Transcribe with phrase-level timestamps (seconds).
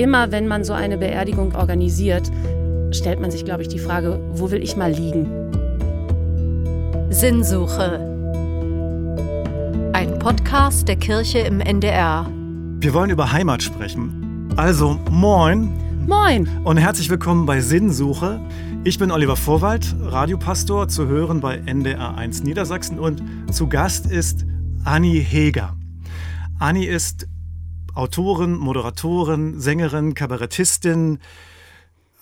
[0.00, 2.30] immer wenn man so eine Beerdigung organisiert,
[2.90, 5.26] stellt man sich, glaube ich, die Frage, wo will ich mal liegen?
[7.10, 8.00] Sinnsuche.
[9.92, 12.26] Ein Podcast der Kirche im NDR.
[12.80, 14.48] Wir wollen über Heimat sprechen.
[14.56, 15.70] Also, moin.
[16.06, 16.48] Moin.
[16.64, 18.40] Und herzlich willkommen bei Sinnsuche.
[18.84, 23.22] Ich bin Oliver Vorwald, Radiopastor, zu hören bei NDR 1 Niedersachsen und
[23.52, 24.46] zu Gast ist
[24.82, 25.76] Anni Heger.
[26.58, 27.26] Anni ist
[27.94, 31.18] Autorin, Moderatorin, Sängerin, Kabarettistin.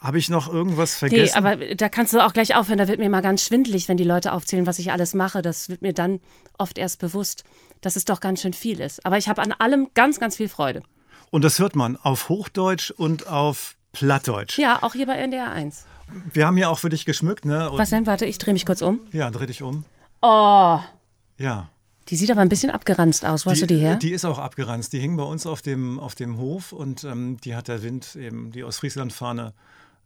[0.01, 1.43] Habe ich noch irgendwas vergessen?
[1.43, 2.79] Nee, aber da kannst du auch gleich aufhören.
[2.79, 5.43] Da wird mir mal ganz schwindelig, wenn die Leute aufzählen, was ich alles mache.
[5.43, 6.21] Das wird mir dann
[6.57, 7.43] oft erst bewusst,
[7.81, 9.05] dass es doch ganz schön viel ist.
[9.05, 10.83] Aber ich habe an allem ganz, ganz viel Freude.
[11.31, 14.59] Und das hört man auf Hochdeutsch und auf Plattdeutsch.
[14.59, 15.85] Ja, auch hier bei NDR 1.
[16.33, 17.69] Wir haben ja auch für dich geschmückt, ne?
[17.71, 18.07] Und was denn?
[18.07, 19.01] Warte, ich drehe mich kurz um.
[19.13, 19.85] Ja, dreh dich um.
[20.23, 20.79] Oh.
[21.39, 21.69] Ja.
[22.09, 23.45] Die sieht aber ein bisschen abgeranzt aus.
[23.45, 23.97] Wo die, hast du die her?
[23.97, 24.93] Die ist auch abgeranzt.
[24.93, 28.17] Die hing bei uns auf dem, auf dem Hof und ähm, die hat der Wind
[28.17, 29.53] eben die Ostfriesland-Fahne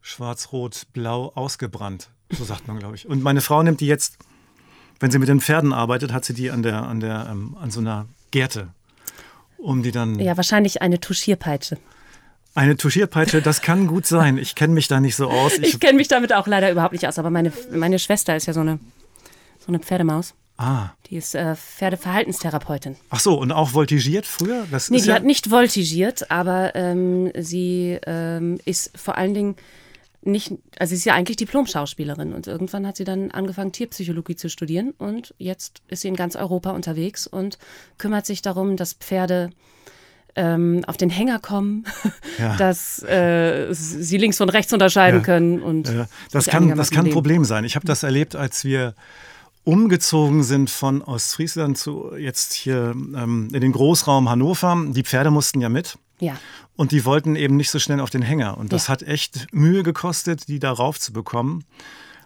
[0.01, 2.09] schwarz-rot-blau ausgebrannt.
[2.31, 3.07] So sagt man, glaube ich.
[3.07, 4.19] Und meine Frau nimmt die jetzt,
[4.99, 7.71] wenn sie mit den Pferden arbeitet, hat sie die an der, an der, ähm, an
[7.71, 8.69] so einer Gerte.
[9.59, 10.19] Um die dann.
[10.19, 11.79] Ja, wahrscheinlich eine Tuschierpeitsche.
[12.55, 14.39] Eine Tuschierpeitsche, das kann gut sein.
[14.39, 15.55] Ich kenne mich da nicht so aus.
[15.55, 18.47] Ich, ich kenne mich damit auch leider überhaupt nicht aus, aber meine, meine Schwester ist
[18.47, 18.81] ja so eine,
[19.61, 20.35] so eine Pferdemaus.
[20.63, 20.95] Ah.
[21.11, 22.97] Die ist äh, Pferdeverhaltenstherapeutin.
[23.11, 24.67] Ach so, und auch voltigiert früher?
[24.71, 29.57] Das nee, die ja hat nicht voltigiert, aber ähm, sie ähm, ist vor allen Dingen
[30.25, 34.49] nicht, also sie ist ja eigentlich Diplom-Schauspielerin und irgendwann hat sie dann angefangen, Tierpsychologie zu
[34.49, 37.59] studieren und jetzt ist sie in ganz Europa unterwegs und
[37.99, 39.51] kümmert sich darum, dass Pferde
[40.37, 41.85] ähm, auf den Hänger kommen,
[42.39, 42.57] ja.
[42.57, 45.25] dass äh, sie links und rechts unterscheiden ja.
[45.25, 45.61] können.
[45.61, 46.07] Und ja.
[46.31, 47.65] Das kann, das kann ein Problem sein.
[47.65, 48.95] Ich habe das erlebt, als wir
[49.65, 54.87] umgezogen sind von Ostfriesland zu jetzt hier ähm, in den Großraum Hannover.
[54.89, 55.99] Die Pferde mussten ja mit.
[56.21, 56.37] Ja.
[56.77, 58.59] Und die wollten eben nicht so schnell auf den Hänger.
[58.59, 58.93] Und das ja.
[58.95, 61.65] hat echt Mühe gekostet, die da rauf zu bekommen.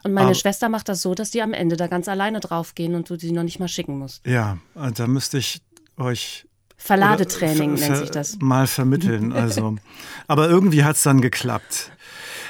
[0.03, 2.95] Und meine Aber, Schwester macht das so, dass die am Ende da ganz alleine draufgehen
[2.95, 4.25] und du die noch nicht mal schicken musst.
[4.27, 5.63] Ja, da müsste ich
[5.97, 8.39] euch Verladetraining nennt sich das.
[8.39, 9.33] Mal vermitteln.
[9.33, 9.77] Also.
[10.27, 11.91] Aber irgendwie hat es dann geklappt.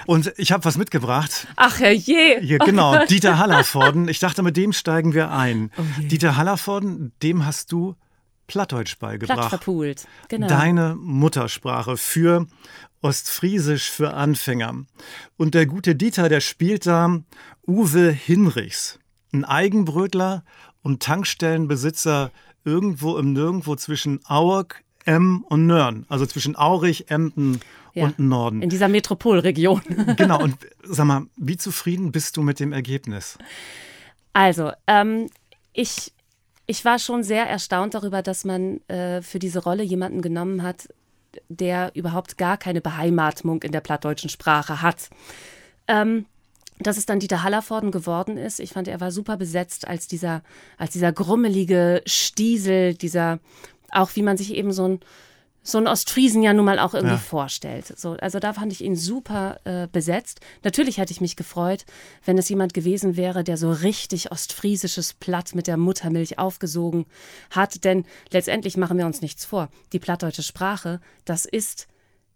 [0.07, 1.47] Und ich habe was mitgebracht.
[1.57, 2.41] Ach herrje.
[2.41, 4.09] Hier, genau, Dieter Hallervorden.
[4.17, 5.71] Ich dachte, mit dem steigen wir ein.
[5.77, 7.97] Oh Dieter Hallervorden, dem hast du
[8.47, 9.39] Plattdeutsch beigebracht.
[9.39, 10.47] Platt verpult, genau.
[10.47, 12.47] Deine Muttersprache für
[13.03, 14.85] Ostfriesisch für Anfänger.
[15.37, 17.21] Und der gute Dieter, der spielt da
[17.67, 18.99] Uwe Hinrichs,
[19.33, 20.45] ein Eigenbrötler
[20.83, 22.31] und Tankstellenbesitzer
[22.65, 26.07] irgendwo im Nirgendwo zwischen Aurk, Emm und Nörn.
[26.09, 27.61] Also zwischen Aurich, Emden
[27.97, 28.63] ja, und Norden.
[28.63, 29.81] In dieser Metropolregion.
[30.17, 30.43] genau.
[30.43, 33.39] Und sag mal, wie zufrieden bist du mit dem Ergebnis?
[34.33, 35.31] Also, ähm,
[35.73, 36.13] ich,
[36.67, 40.89] ich war schon sehr erstaunt darüber, dass man äh, für diese Rolle jemanden genommen hat,
[41.49, 45.09] der überhaupt gar keine Beheimatung in der plattdeutschen Sprache hat.
[45.89, 46.27] Ähm,
[46.79, 48.61] dass es dann Dieter Hallervorden geworden ist.
[48.61, 50.43] Ich fand, er war super besetzt als dieser,
[50.77, 53.39] als dieser grummelige Stiesel, dieser,
[53.91, 55.01] auch wie man sich eben so ein,
[55.67, 57.21] so ein Ostfriesen ja nun mal auch irgendwie ja.
[57.21, 57.87] vorstellt.
[57.99, 60.41] So, also da fand ich ihn super äh, besetzt.
[60.63, 61.85] Natürlich hätte ich mich gefreut,
[62.25, 67.07] wenn es jemand gewesen wäre, der so richtig ostfriesisches Platt mit der Muttermilch aufgesogen
[67.51, 67.85] hat.
[67.85, 69.69] Denn letztendlich machen wir uns nichts vor.
[69.93, 71.89] Die plattdeutsche Sprache, das ist,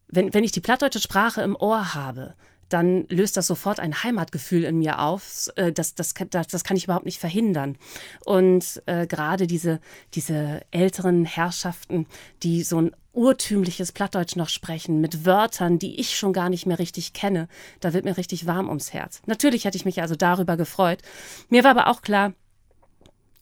[0.08, 2.34] wenn, wenn ich die plattdeutsche Sprache im Ohr habe,
[2.68, 5.48] dann löst das sofort ein Heimatgefühl in mir auf.
[5.56, 7.76] Äh, das, das, das, das kann ich überhaupt nicht verhindern.
[8.24, 9.80] Und äh, gerade diese,
[10.14, 12.06] diese älteren Herrschaften,
[12.42, 16.78] die so ein urtümliches Plattdeutsch noch sprechen, mit Wörtern, die ich schon gar nicht mehr
[16.78, 17.48] richtig kenne,
[17.80, 19.22] da wird mir richtig warm ums Herz.
[19.26, 21.00] Natürlich hätte ich mich also darüber gefreut.
[21.48, 22.32] Mir war aber auch klar,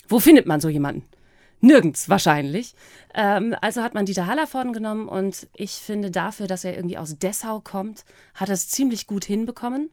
[0.08, 1.04] wo findet man so jemanden?
[1.60, 2.74] Nirgends wahrscheinlich.
[3.14, 7.18] Ähm, also hat man Dieter Hallervorden genommen und ich finde dafür, dass er irgendwie aus
[7.18, 9.90] Dessau kommt, hat er es ziemlich gut hinbekommen.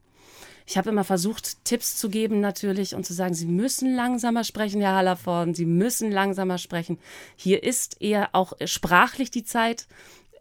[0.68, 4.82] Ich habe immer versucht, Tipps zu geben natürlich und zu sagen, Sie müssen langsamer sprechen,
[4.82, 6.98] Herr Hallervorden, Sie müssen langsamer sprechen.
[7.36, 9.88] Hier ist eher auch sprachlich die Zeit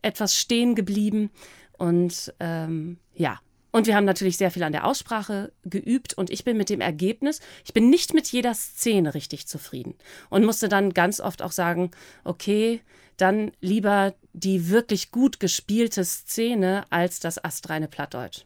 [0.02, 1.30] etwas stehen geblieben
[1.78, 3.40] und ähm, ja,
[3.74, 6.80] und wir haben natürlich sehr viel an der Aussprache geübt und ich bin mit dem
[6.80, 9.96] Ergebnis, ich bin nicht mit jeder Szene richtig zufrieden
[10.30, 11.90] und musste dann ganz oft auch sagen,
[12.22, 12.82] okay,
[13.16, 18.44] dann lieber die wirklich gut gespielte Szene als das astreine Plattdeutsch.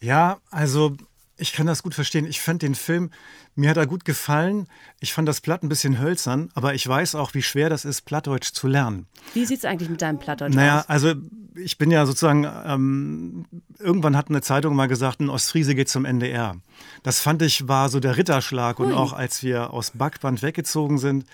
[0.00, 0.96] Ja, also
[1.36, 2.26] ich kann das gut verstehen.
[2.26, 3.10] Ich fand den Film,
[3.54, 4.66] mir hat er gut gefallen.
[5.00, 8.02] Ich fand das Platt ein bisschen hölzern, aber ich weiß auch, wie schwer das ist,
[8.02, 9.06] Plattdeutsch zu lernen.
[9.34, 10.88] Wie sieht es eigentlich mit deinem Plattdeutsch naja, aus?
[10.88, 11.14] Naja, also
[11.54, 13.46] ich bin ja sozusagen, ähm,
[13.78, 16.56] irgendwann hat eine Zeitung mal gesagt, ein Ostfriese geht zum NDR.
[17.02, 18.78] Das fand ich war so der Ritterschlag.
[18.78, 18.86] Ui.
[18.86, 21.24] Und auch als wir aus Backband weggezogen sind,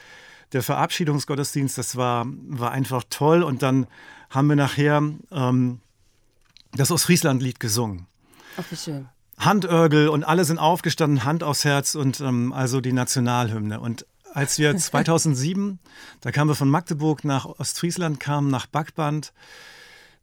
[0.52, 3.42] der Verabschiedungsgottesdienst, das war, war einfach toll.
[3.42, 3.86] Und dann
[4.30, 5.02] haben wir nachher...
[5.30, 5.80] Ähm,
[6.72, 8.06] das Ostfriesland-Lied gesungen.
[8.56, 9.08] Ach, wie schön.
[9.38, 13.80] Handörgel und alle sind aufgestanden, Hand aufs Herz und ähm, also die Nationalhymne.
[13.80, 15.78] Und als wir 2007,
[16.20, 19.32] da kamen wir von Magdeburg nach Ostfriesland, kamen nach Backband,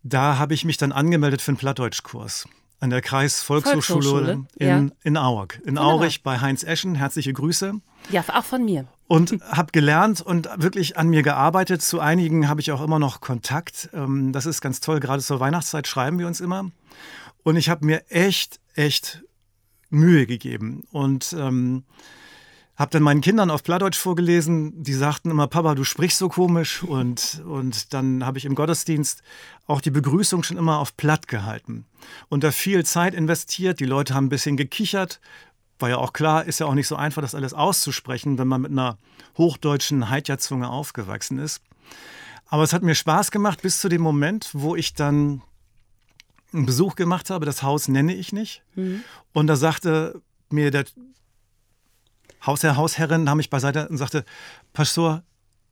[0.03, 2.47] da habe ich mich dann angemeldet für einen Plattdeutschkurs
[2.79, 4.85] an der Kreisvolkshochschule Volkshochschule, in, ja.
[5.03, 5.59] in Aurich.
[5.59, 5.93] In Wunderbar.
[5.93, 6.95] Aurich bei Heinz Eschen.
[6.95, 7.73] Herzliche Grüße.
[8.11, 8.85] Ja, auch von mir.
[9.07, 11.81] Und habe gelernt und wirklich an mir gearbeitet.
[11.81, 13.89] Zu einigen habe ich auch immer noch Kontakt.
[13.93, 14.99] Ähm, Das ist ganz toll.
[14.99, 16.69] Gerade zur Weihnachtszeit schreiben wir uns immer.
[17.45, 19.23] Und ich habe mir echt, echt
[19.91, 20.83] Mühe gegeben.
[20.91, 21.83] Und ähm,
[22.75, 24.83] habe dann meinen Kindern auf Plattdeutsch vorgelesen.
[24.83, 26.81] Die sagten immer, Papa, du sprichst so komisch.
[26.81, 29.21] Und, und dann habe ich im Gottesdienst
[29.67, 31.85] auch die Begrüßung schon immer auf Platt gehalten.
[32.29, 33.79] Und da viel Zeit investiert.
[33.79, 35.21] Die Leute haben ein bisschen gekichert.
[35.77, 38.61] War ja auch klar, ist ja auch nicht so einfach, das alles auszusprechen, wenn man
[38.61, 38.97] mit einer
[39.37, 41.61] hochdeutschen Heidja-Zunge aufgewachsen ist.
[42.47, 45.43] Aber es hat mir Spaß gemacht bis zu dem Moment, wo ich dann
[46.55, 47.45] einen Besuch gemacht habe.
[47.45, 48.63] Das Haus nenne ich nicht.
[49.33, 50.85] Und da sagte mir der
[52.45, 54.23] Hausherr, Hausherrin, nahm mich beiseite und sagte,
[54.73, 55.23] Pastor,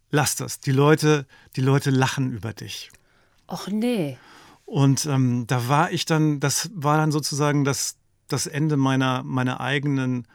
[0.09, 0.59] lass das.
[0.59, 1.25] Die Leute,
[1.55, 2.91] die Leute lachen über dich.
[3.47, 4.17] Och nee.
[4.65, 7.97] Und ähm, da war ich dann, das war dann sozusagen das,
[8.27, 10.25] das Ende meiner, meiner eigenen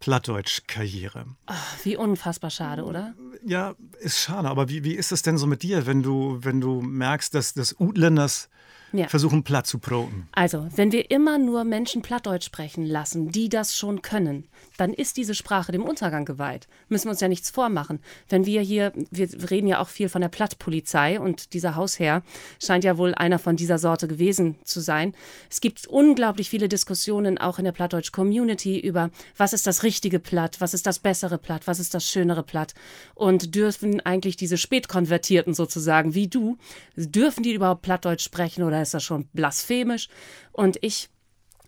[0.00, 1.26] Plattdeutsch-Karriere.
[1.46, 3.14] Ach, wie unfassbar schade, oder?
[3.44, 6.60] Ja, ist schade, aber wie, wie ist es denn so mit dir, wenn du, wenn
[6.60, 8.50] du merkst, dass das Utländers
[8.98, 9.08] Ja.
[9.08, 10.28] versuchen, platt zu broten?
[10.32, 15.16] Also, wenn wir immer nur Menschen Plattdeutsch sprechen lassen, die das schon können, dann ist
[15.16, 16.68] diese Sprache dem Untergang geweiht.
[16.88, 18.00] Müssen wir uns ja nichts vormachen.
[18.28, 22.22] Wenn wir hier, wir reden ja auch viel von der Plattpolizei und dieser Hausherr
[22.62, 25.14] scheint ja wohl einer von dieser Sorte gewesen zu sein.
[25.50, 30.60] Es gibt unglaublich viele Diskussionen auch in der Plattdeutsch-Community über, was ist das richtige Platt,
[30.60, 32.74] was ist das bessere Platt, was ist das schönere Platt.
[33.14, 36.58] Und dürfen eigentlich diese Spätkonvertierten sozusagen, wie du,
[36.96, 40.08] dürfen die überhaupt Plattdeutsch sprechen oder ist das schon blasphemisch?
[40.52, 41.08] Und ich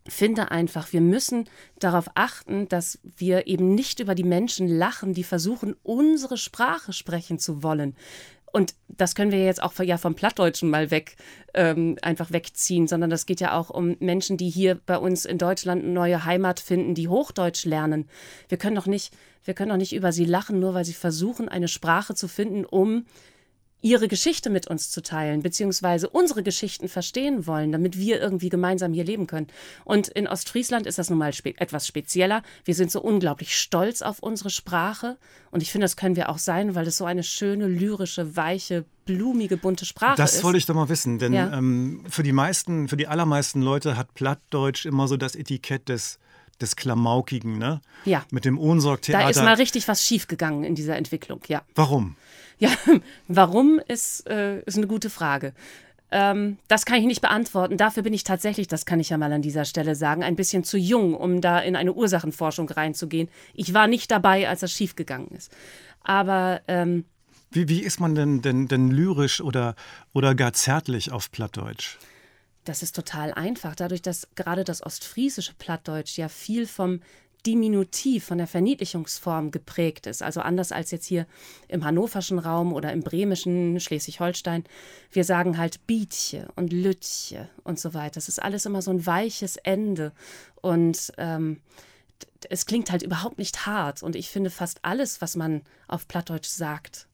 [0.09, 1.49] finde einfach, wir müssen
[1.79, 7.39] darauf achten, dass wir eben nicht über die Menschen lachen, die versuchen, unsere Sprache sprechen
[7.39, 7.95] zu wollen.
[8.51, 11.17] Und das können wir jetzt auch ja vom Plattdeutschen mal weg,
[11.53, 15.37] ähm, einfach wegziehen, sondern das geht ja auch um Menschen, die hier bei uns in
[15.37, 18.09] Deutschland eine neue Heimat finden, die Hochdeutsch lernen.
[18.49, 19.15] Wir können doch nicht,
[19.45, 22.65] wir können doch nicht über sie lachen, nur weil sie versuchen, eine Sprache zu finden,
[22.65, 23.05] um
[23.81, 28.93] ihre Geschichte mit uns zu teilen, beziehungsweise unsere Geschichten verstehen wollen, damit wir irgendwie gemeinsam
[28.93, 29.47] hier leben können.
[29.85, 32.43] Und in Ostfriesland ist das nun mal spe etwas spezieller.
[32.65, 35.17] Wir sind so unglaublich stolz auf unsere Sprache
[35.53, 38.85] und ich finde, das können wir auch sein, weil es so eine schöne, lyrische, weiche,
[39.05, 40.45] blumige, bunte Sprache Das ist.
[40.45, 41.57] wollte ich doch mal wissen, denn Ja.
[41.57, 46.19] ähm, für die meisten, für die allermeisten Leute hat Plattdeutsch immer so das Etikett des,
[46.61, 47.81] des Klamaukigen, ne?
[48.05, 48.25] Ja.
[48.33, 49.23] Mit dem Ohnsorgtheater.
[49.23, 51.63] da ist mal richtig was schiefgegangen in dieser Entwicklung, ja.
[51.77, 52.17] Warum?
[52.59, 52.71] Ja,
[53.29, 55.53] warum ist, äh, ist eine gute Frage.
[56.11, 57.77] Ähm, das kann ich nicht beantworten.
[57.77, 60.65] Dafür bin ich tatsächlich, das kann ich ja mal an dieser Stelle sagen, ein bisschen
[60.65, 63.29] zu jung, um da in eine Ursachenforschung reinzugehen.
[63.55, 65.53] Ich war nicht dabei, als das schiefgegangen ist.
[66.03, 67.05] Aber ähm,
[67.51, 69.75] Wie, wie ist man denn, denn, denn lyrisch oder,
[70.15, 71.99] oder gar zärtlich auf Plattdeutsch?
[72.65, 77.01] Das ist total einfach, dadurch, dass gerade das ostfriesische Plattdeutsch ja viel vom
[77.47, 80.23] Diminutiv, von der Verniedlichungsform geprägt ist.
[80.23, 81.27] Also anders als jetzt hier
[81.69, 84.65] im hannoverschen Raum oder im bremischen, Schleswig-Holstein.
[85.11, 88.15] Wir sagen halt Bietje und Lütje und so weiter.
[88.15, 90.13] Das ist alles immer so ein weiches Ende.
[90.61, 91.61] Und ähm,
[92.51, 94.03] es klingt halt überhaupt nicht hart.
[94.03, 97.07] Und ich finde fast alles, was man auf Plattdeutsch sagt,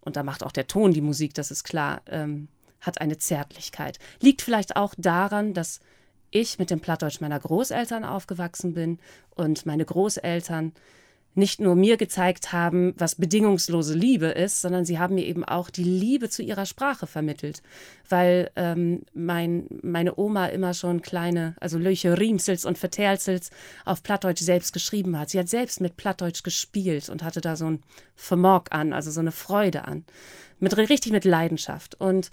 [0.00, 2.48] und da macht auch der Ton die Musik, das ist klar, ähm,
[2.80, 3.98] hat eine Zärtlichkeit.
[4.20, 5.80] Liegt vielleicht auch daran, dass
[6.34, 8.98] ich mit dem Plattdeutsch meiner Großeltern aufgewachsen bin
[9.34, 10.72] und meine Großeltern
[11.36, 15.68] nicht nur mir gezeigt haben, was bedingungslose Liebe ist, sondern sie haben mir eben auch
[15.68, 17.60] die Liebe zu ihrer Sprache vermittelt,
[18.08, 23.50] weil ähm, mein, meine Oma immer schon kleine, also Löche, Riemsels und Verterzels
[23.84, 25.30] auf Plattdeutsch selbst geschrieben hat.
[25.30, 27.82] Sie hat selbst mit Plattdeutsch gespielt und hatte da so ein
[28.14, 30.04] Vermog an, also so eine Freude an,
[30.60, 32.00] mit richtig mit Leidenschaft.
[32.00, 32.30] Und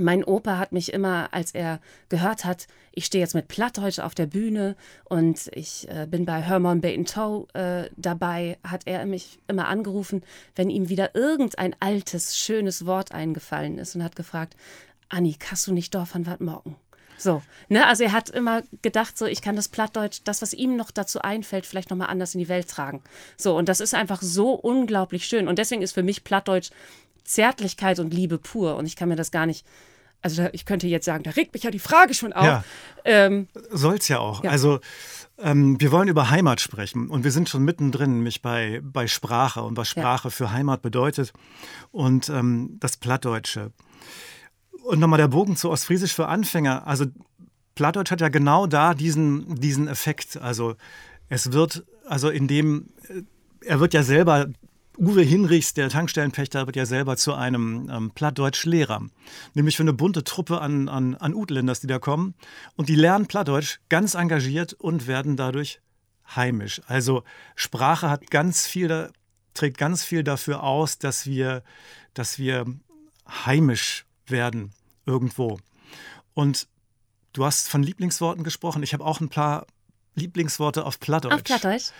[0.00, 4.14] mein Opa hat mich immer, als er gehört hat, ich stehe jetzt mit Plattdeutsch auf
[4.14, 9.38] der Bühne und ich äh, bin bei Hermann Baton Toe äh, dabei, hat er mich
[9.46, 10.22] immer angerufen,
[10.56, 14.56] wenn ihm wieder irgendein altes, schönes Wort eingefallen ist und hat gefragt,
[15.08, 16.76] Anni, hast du nicht Dorf an Wat Morgen?
[17.20, 20.76] So, ne, also er hat immer gedacht, so, ich kann das Plattdeutsch, das, was ihm
[20.76, 23.02] noch dazu einfällt, vielleicht nochmal anders in die Welt tragen.
[23.36, 25.46] So, und das ist einfach so unglaublich schön.
[25.46, 26.70] Und deswegen ist für mich Plattdeutsch
[27.24, 28.76] Zärtlichkeit und Liebe pur.
[28.76, 29.66] Und ich kann mir das gar nicht,
[30.22, 32.44] also ich könnte jetzt sagen, da regt mich ja die Frage schon auf.
[32.44, 32.64] Ja.
[33.04, 34.44] Ähm, Soll's ja auch.
[34.44, 34.50] Ja.
[34.50, 34.80] Also
[35.38, 39.62] ähm, wir wollen über Heimat sprechen und wir sind schon mittendrin, nämlich bei, bei Sprache
[39.62, 41.32] und was Sprache für Heimat bedeutet
[41.90, 43.72] und ähm, das Plattdeutsche.
[44.84, 46.86] Und nochmal der Bogen zu Ostfriesisch für Anfänger.
[46.86, 47.06] Also
[47.74, 50.36] Plattdeutsch hat ja genau da diesen, diesen Effekt.
[50.36, 50.74] Also
[51.28, 53.22] es wird, also in dem, äh,
[53.64, 54.48] er wird ja selber,
[55.00, 59.06] Uwe Hinrichs, der Tankstellenpächter, wird ja selber zu einem ähm, Plattdeutsch-Lehrer.
[59.54, 62.34] Nämlich für eine bunte Truppe an, an, an Utländers, die da kommen.
[62.76, 65.80] Und die lernen Plattdeutsch ganz engagiert und werden dadurch
[66.36, 66.82] heimisch.
[66.86, 67.22] Also
[67.56, 69.10] Sprache hat ganz viel,
[69.54, 71.62] trägt ganz viel dafür aus, dass wir,
[72.12, 72.66] dass wir
[73.26, 74.72] heimisch werden
[75.06, 75.58] irgendwo.
[76.34, 76.68] Und
[77.32, 78.82] du hast von Lieblingsworten gesprochen.
[78.82, 79.66] Ich habe auch ein paar
[80.14, 81.34] Lieblingsworte auf Plattdeutsch.
[81.34, 81.90] Auf Plattdeutsch.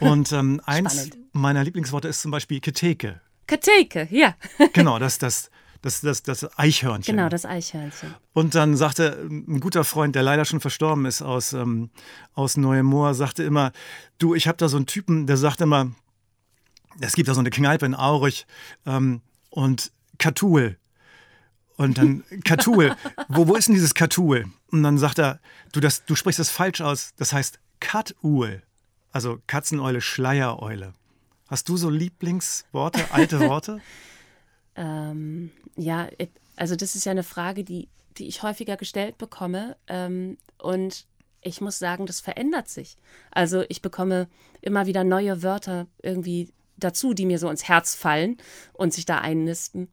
[0.00, 3.20] Und ähm, eins meiner Lieblingsworte ist zum Beispiel Keteke.
[3.46, 4.34] Keteke, ja.
[4.72, 5.50] genau, das, das,
[5.82, 7.14] das, das, das Eichhörnchen.
[7.14, 8.14] Genau, das Eichhörnchen.
[8.32, 11.90] Und dann sagte ein guter Freund, der leider schon verstorben ist aus, ähm,
[12.34, 13.72] aus Neuemoor, sagte immer,
[14.18, 15.90] du, ich habe da so einen Typen, der sagt immer,
[17.00, 18.46] es gibt da so eine Kneipe in Aurich
[18.86, 20.78] ähm, und Katul.
[21.76, 22.94] Und dann Katul,
[23.28, 24.46] wo, wo ist denn dieses Katul?
[24.70, 25.40] Und dann sagt er,
[25.72, 28.62] du, das, du sprichst das falsch aus, das heißt Katuhl,
[29.10, 30.94] also Katzeneule, Schleiereule.
[31.48, 33.80] Hast du so Lieblingsworte, alte Worte?
[34.76, 36.08] ähm, ja,
[36.56, 39.76] also das ist ja eine Frage, die, die ich häufiger gestellt bekomme.
[39.86, 41.06] Ähm, und
[41.42, 42.96] ich muss sagen, das verändert sich.
[43.30, 44.28] Also ich bekomme
[44.62, 48.38] immer wieder neue Wörter irgendwie dazu, die mir so ins Herz fallen
[48.72, 49.88] und sich da einnisten.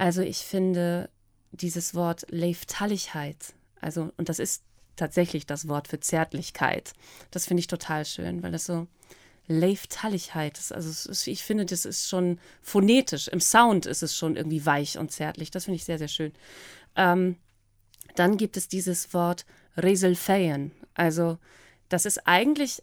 [0.00, 1.10] Also ich finde
[1.52, 3.52] dieses Wort Leiftalligkeit,
[3.82, 4.62] also, und das ist
[4.96, 6.94] tatsächlich das Wort für Zärtlichkeit,
[7.30, 8.86] das finde ich total schön, weil das so
[9.46, 10.72] Leiftalligkeit ist.
[10.72, 13.28] Also ist, ich finde, das ist schon phonetisch.
[13.28, 15.50] Im Sound ist es schon irgendwie weich und zärtlich.
[15.50, 16.32] Das finde ich sehr, sehr schön.
[16.96, 17.36] Ähm,
[18.14, 19.44] dann gibt es dieses Wort
[19.76, 20.70] Reselfeien.
[20.94, 21.36] Also
[21.90, 22.82] das ist eigentlich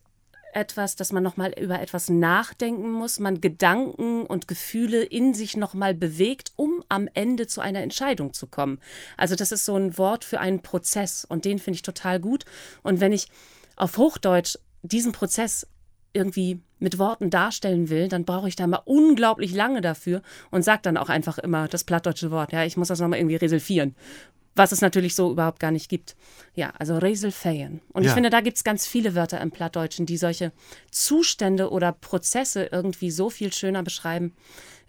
[0.57, 5.93] etwas, dass man nochmal über etwas nachdenken muss, man Gedanken und Gefühle in sich nochmal
[5.93, 8.79] bewegt, um am Ende zu einer Entscheidung zu kommen.
[9.17, 12.45] Also das ist so ein Wort für einen Prozess und den finde ich total gut.
[12.83, 13.27] Und wenn ich
[13.75, 15.67] auf Hochdeutsch diesen Prozess
[16.13, 20.81] irgendwie mit Worten darstellen will, dann brauche ich da mal unglaublich lange dafür und sage
[20.83, 22.53] dann auch einfach immer das plattdeutsche Wort.
[22.53, 23.95] Ja, ich muss das nochmal irgendwie reselfieren
[24.57, 26.15] was es natürlich so überhaupt gar nicht gibt.
[26.55, 27.81] Ja, also Reselfeien.
[27.93, 28.09] Und ja.
[28.09, 30.51] ich finde, da gibt es ganz viele Wörter im Plattdeutschen, die solche
[30.91, 34.35] Zustände oder Prozesse irgendwie so viel schöner beschreiben,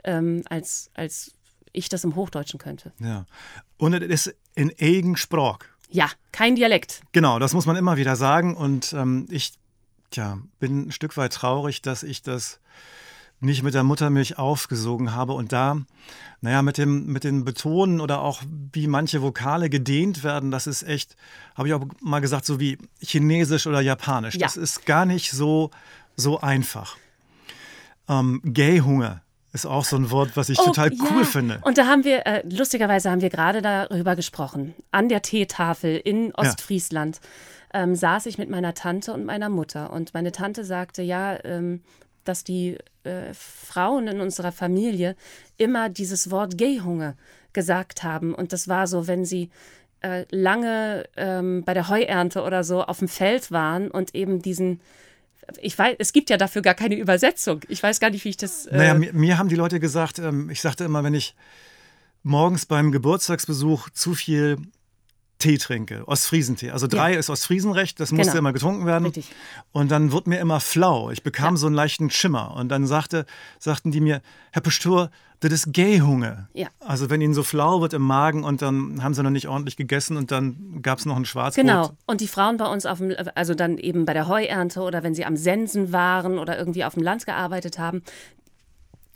[0.05, 1.33] ähm, als, als
[1.79, 2.93] ich das im Hochdeutschen könnte.
[2.99, 3.27] Ja.
[3.77, 5.59] Und es ist in Eigensprach.
[5.91, 7.03] Ja, kein Dialekt.
[7.13, 8.55] Genau, das muss man immer wieder sagen.
[8.55, 9.55] Und ähm, ich
[10.11, 12.61] tja, bin ein Stück weit traurig, dass ich das
[13.41, 15.77] nicht mit der Muttermilch aufgesogen habe und da,
[16.41, 18.43] naja, mit dem, mit den Betonen oder auch
[18.73, 21.17] wie manche Vokale gedehnt werden, das ist echt,
[21.55, 24.35] habe ich auch mal gesagt, so wie Chinesisch oder Japanisch.
[24.35, 24.41] Ja.
[24.41, 25.71] Das ist gar nicht so,
[26.17, 26.97] so einfach.
[28.09, 29.23] Ähm, Gay-Hunger
[29.59, 31.25] ist auch so ein Wort, was ich oh, total cool ja.
[31.25, 31.61] finde.
[31.65, 34.75] Und da haben wir, äh, lustigerweise haben wir gerade darüber gesprochen.
[34.91, 37.21] An der Teetafel in Ostfriesland
[37.73, 37.83] ja.
[37.83, 39.93] ähm, saß ich mit meiner Tante und meiner Mutter.
[39.93, 41.83] Und meine Tante sagte, ja, ähm,
[42.25, 45.17] dass die äh, Frauen in unserer Familie
[45.57, 47.15] immer dieses Wort Gayhunger
[47.53, 48.35] gesagt haben.
[48.35, 49.51] Und das war so, wenn sie
[50.01, 54.81] äh, lange ähm, bei der Heuernte oder so auf dem Feld waren und eben diesen
[55.61, 57.61] ich weiß, es gibt ja dafür gar keine Übersetzung.
[57.69, 58.67] Ich weiß gar nicht, wie ich das.
[58.67, 61.35] Äh naja, mir, mir, haben die Leute gesagt, ähm, ich sagte immer, wenn ich
[62.23, 64.59] morgens beim Geburtstagsbesuch zu viel
[65.39, 66.71] Tee trinke, Ostfriesentee.
[66.71, 67.19] Also drei ja.
[67.19, 68.39] ist Ostfriesenrecht, das musste genau.
[68.41, 69.05] immer getrunken werden.
[69.05, 69.31] Richtig.
[69.73, 71.11] Und dann wurde mir immer flau.
[71.11, 71.59] Ich bekam ja.
[71.59, 72.55] so einen leichten Schimmer.
[72.57, 73.25] Und dann sagte,
[73.59, 76.49] sagten die mir, Herr Pastor, das ist Gayhunger.
[76.53, 76.67] Ja.
[76.81, 79.77] Also wenn ihnen so flau wird im Magen und dann haben sie noch nicht ordentlich
[79.77, 81.65] gegessen und dann gab es noch ein Schwarzbrot.
[81.65, 81.91] Genau.
[82.07, 85.15] Und die Frauen bei uns auf dem, also dann eben bei der Heuernte oder wenn
[85.15, 88.03] sie am Sensen waren oder irgendwie auf dem Land gearbeitet haben,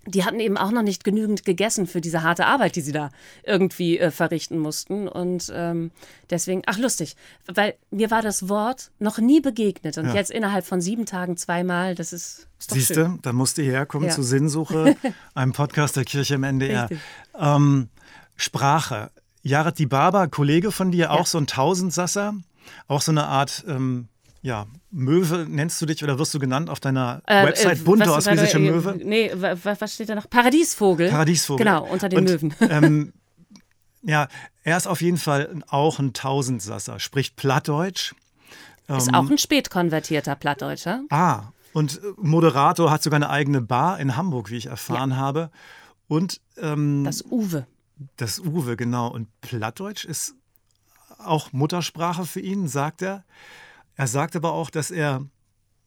[0.07, 3.11] die hatten eben auch noch nicht genügend gegessen für diese harte Arbeit, die sie da
[3.45, 5.07] irgendwie äh, verrichten mussten.
[5.07, 5.93] Und ähm,
[6.31, 7.17] deswegen, ach lustig,
[7.53, 10.15] weil mir war das Wort noch nie begegnet und ja.
[10.15, 14.09] jetzt innerhalb von sieben Tagen zweimal, das ist, ist Siehst du, da musste ich herkommen
[14.09, 14.15] ja.
[14.15, 14.97] zu Sinnsuche,
[15.35, 16.89] einem Podcast der Kirche im NDR.
[17.39, 17.89] Ähm,
[18.37, 19.11] Sprache.
[19.45, 21.11] Jared Dibaba, Kollege von dir, ja.
[21.11, 22.35] auch so ein Tausendsasser,
[22.87, 24.09] auch so eine Art ähm,
[24.41, 28.13] ja, Möwe nennst du dich oder wirst du genannt auf deiner äh, Website äh, bunte
[28.13, 29.01] ostfriesische äh, Möwe?
[29.03, 30.29] Nee, was steht da noch?
[30.29, 31.09] Paradiesvogel.
[31.09, 31.65] Paradiesvogel.
[31.65, 32.55] Genau, unter den Und, Möwen.
[32.61, 33.13] Ähm,
[34.03, 34.29] ja,
[34.63, 38.15] er ist auf jeden Fall auch ein Tausendsasser, spricht Plattdeutsch.
[38.89, 41.05] Ist ähm, auch ein spätkonvertierter Plattdeutscher.
[41.09, 45.17] Ah, und Moderator hat sogar eine eigene Bar in Hamburg, wie ich erfahren ja.
[45.17, 45.51] habe.
[46.07, 47.67] Und ähm, das Uwe.
[48.17, 49.09] Das Uwe, genau.
[49.09, 50.35] Und Plattdeutsch ist
[51.19, 53.25] auch Muttersprache für ihn, sagt er.
[54.03, 55.25] Er sagt aber auch, dass er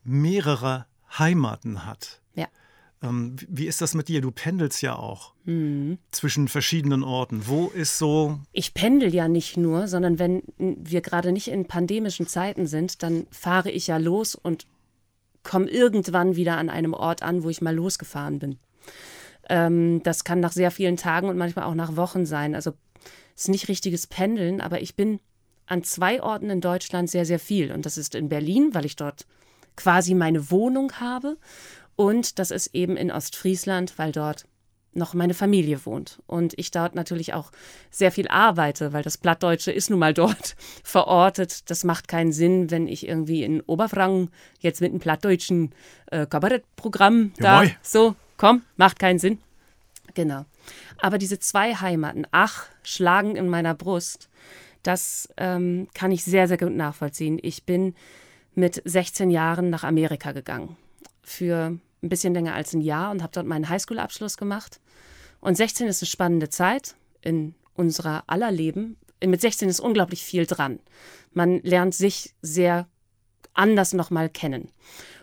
[0.05, 0.85] mehrere
[1.19, 2.21] Heimaten hat.
[2.33, 2.47] Ja.
[3.03, 4.21] Ähm, wie ist das mit dir?
[4.21, 5.97] Du pendelst ja auch Mhm.
[6.11, 7.45] zwischen verschiedenen Orten.
[7.45, 8.39] Wo ist so.
[8.53, 13.27] Ich pendel ja nicht nur, sondern wenn wir gerade nicht in pandemischen Zeiten sind, dann
[13.31, 14.65] fahre ich ja los und
[15.43, 18.59] komme irgendwann wieder an einem Ort an, wo ich mal losgefahren bin.
[19.49, 22.55] Ähm, das kann nach sehr vielen Tagen und manchmal auch nach Wochen sein.
[22.55, 22.71] Also
[23.35, 25.19] es ist nicht richtiges Pendeln, aber ich bin
[25.67, 27.71] an zwei Orten in Deutschland sehr, sehr viel.
[27.71, 29.25] Und das ist in Berlin, weil ich dort
[29.75, 31.37] quasi meine Wohnung habe.
[31.95, 34.45] Und das ist eben in Ostfriesland, weil dort
[34.95, 36.21] noch meine Familie wohnt.
[36.25, 37.51] Und ich dort natürlich auch
[37.91, 41.69] sehr viel arbeite, weil das Plattdeutsche ist nun mal dort verortet.
[41.69, 45.73] Das macht keinen Sinn, wenn ich irgendwie in Oberfranken jetzt mit einem plattdeutschen
[46.07, 47.75] äh, Kabarettprogramm da Jawohl.
[47.81, 49.39] so, komm, macht keinen Sinn.
[50.13, 50.45] Genau.
[51.01, 54.29] Aber diese zwei Heimaten, ach, schlagen in meiner Brust,
[54.87, 57.39] das ähm, kann ich sehr, sehr gut nachvollziehen.
[57.41, 57.95] Ich bin
[58.53, 60.77] mit 16 Jahren nach Amerika gegangen.
[61.23, 64.79] Für ein bisschen länger als ein Jahr und habe dort meinen Highschool-Abschluss gemacht.
[65.41, 68.97] Und 16 ist eine spannende Zeit in unserer aller Leben.
[69.23, 70.79] Mit 16 ist unglaublich viel dran.
[71.33, 72.87] Man lernt sich sehr
[73.53, 74.71] anders nochmal kennen.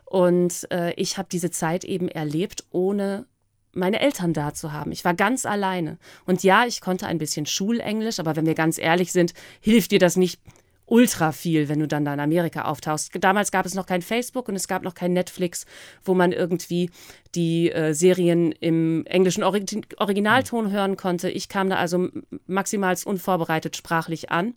[0.04, 3.26] Und äh, ich habe diese Zeit eben erlebt, ohne
[3.72, 4.92] meine Eltern da zu haben.
[4.92, 5.98] Ich war ganz alleine.
[6.26, 9.98] Und ja, ich konnte ein bisschen Schulenglisch, aber wenn wir ganz ehrlich sind, hilft dir
[9.98, 10.40] das nicht
[10.86, 13.12] ultra viel, wenn du dann da in Amerika auftauchst.
[13.18, 15.64] Damals gab es noch kein Facebook und es gab noch kein Netflix,
[16.04, 16.90] wo man irgendwie
[17.34, 19.64] die äh, Serien im englischen Ori
[19.96, 21.30] Originalton hören konnte.
[21.30, 22.08] Ich kam da also
[22.46, 24.54] maximal unvorbereitet sprachlich an.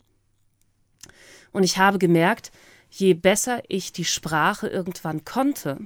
[1.52, 2.50] Und ich habe gemerkt,
[2.90, 5.78] je besser ich die Sprache irgendwann konnte,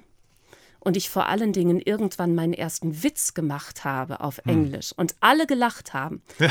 [0.81, 5.47] und ich vor allen Dingen irgendwann meinen ersten Witz gemacht habe auf Englisch und alle
[5.47, 6.51] gelacht haben, Ja.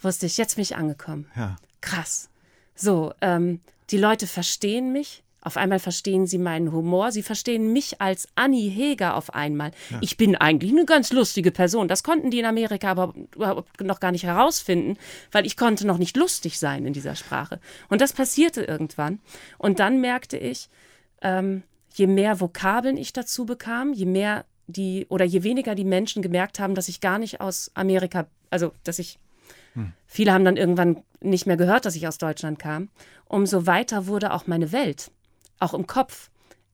[0.00, 1.30] wusste ich, jetzt bin ich angekommen.
[1.36, 1.56] Ja.
[1.80, 2.28] Krass.
[2.74, 5.22] So, ähm, die Leute verstehen mich.
[5.42, 7.12] Auf einmal verstehen sie meinen Humor.
[7.12, 9.70] Sie verstehen mich als Annie Heger auf einmal.
[10.00, 11.86] Ich bin eigentlich eine ganz lustige Person.
[11.86, 14.98] Das konnten die in Amerika aber überhaupt noch gar nicht herausfinden,
[15.30, 17.60] weil ich konnte noch nicht lustig sein in dieser Sprache.
[17.88, 19.20] Und das passierte irgendwann.
[19.56, 20.68] Und dann merkte ich,
[21.22, 21.62] ähm,
[21.96, 26.58] je mehr Vokabeln ich dazu bekam, je mehr die oder je weniger die Menschen gemerkt
[26.58, 29.18] haben, dass ich gar nicht aus Amerika, also dass ich
[30.06, 32.88] Viele haben dann irgendwann nicht mehr gehört, dass ich aus Deutschland kam.
[33.26, 35.10] Umso weiter wurde auch meine Welt,
[35.58, 36.30] auch im Kopf.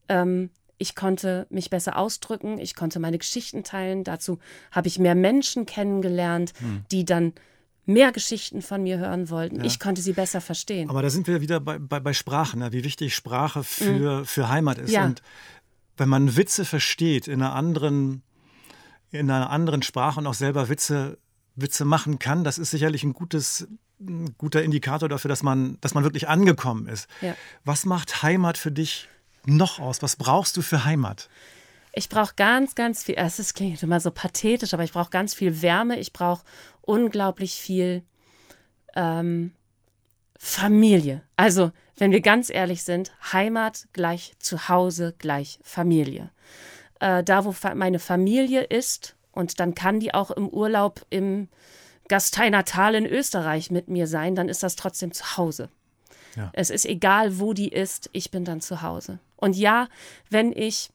[0.08, 4.04] Ähm, ich konnte mich besser ausdrücken, ich konnte meine Geschichten teilen.
[4.04, 4.38] Dazu
[4.70, 6.52] habe ich mehr Menschen kennengelernt,
[6.90, 7.32] die dann
[7.84, 9.64] mehr Geschichten von mir hören wollten.
[9.64, 10.88] Ich konnte sie besser verstehen.
[10.88, 12.72] Aber da sind wir wieder bei, bei, bei Sprache, ne?
[12.72, 14.88] wie wichtig Sprache für, für Heimat ist.
[14.88, 14.94] Mhm.
[14.94, 15.04] Ja.
[15.04, 15.22] Und
[15.96, 18.22] wenn man Witze versteht in einer anderen,
[19.10, 21.18] in einer anderen Sprache und auch selber Witze,
[21.56, 23.66] Witze machen kann, das ist sicherlich ein gutes,
[24.00, 27.08] ein guter Indikator dafür, dass man, dass man wirklich angekommen ist.
[27.20, 27.34] Ja.
[27.64, 29.08] Was macht Heimat für dich
[29.44, 30.02] noch aus?
[30.02, 31.28] Was brauchst du für Heimat?
[31.92, 35.34] Ich brauche ganz, ganz viel, es ist- klingt immer so pathetisch, aber ich brauche ganz
[35.34, 36.44] viel Wärme, ich brauche
[36.80, 38.02] unglaublich viel
[38.94, 39.52] ähm,
[40.38, 41.22] Familie.
[41.36, 46.30] Also, wenn wir ganz ehrlich sind, Heimat gleich Zuhause gleich Familie.
[47.00, 51.48] Äh, da, wo fa meine Familie ist, und dann kann die auch im Urlaub im
[52.08, 55.68] Gastei-Natal in Österreich mit mir sein, dann ist das trotzdem zu Hause.
[56.36, 56.50] Ja.
[56.52, 59.20] Es ist egal, wo die ist, ich bin dann zu Hause.
[59.36, 59.88] Und ja,
[60.28, 60.90] wenn ich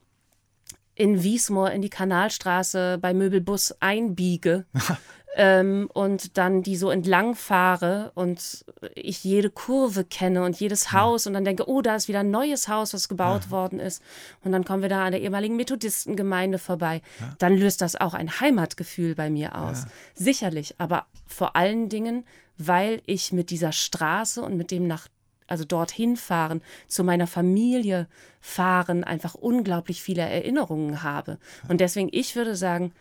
[0.97, 4.65] in Wiesmoor in die Kanalstraße bei Möbelbus einbiege
[5.35, 11.27] ähm, und dann die so entlang fahre und ich jede Kurve kenne und jedes Haus
[11.27, 14.01] und dann denke, oh, da ist wieder ein neues Haus, was gebaut worden ist.
[14.43, 17.03] Und dann kommen wir da an der ehemaligen Methodistengemeinde vorbei.
[17.37, 19.85] Dann löst das auch ein Heimatgefühl bei mir aus.
[20.15, 22.25] Sicherlich, aber vor allen Dingen,
[22.57, 25.07] weil ich mit dieser Straße und mit dem nach
[25.47, 28.07] also dorthin fahren, zu meiner Familie
[28.41, 31.39] fahren, einfach unglaublich viele Erinnerungen habe.
[31.67, 32.93] Und deswegen, ich würde sagen,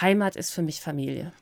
[0.00, 1.32] Heimat ist für mich Familie.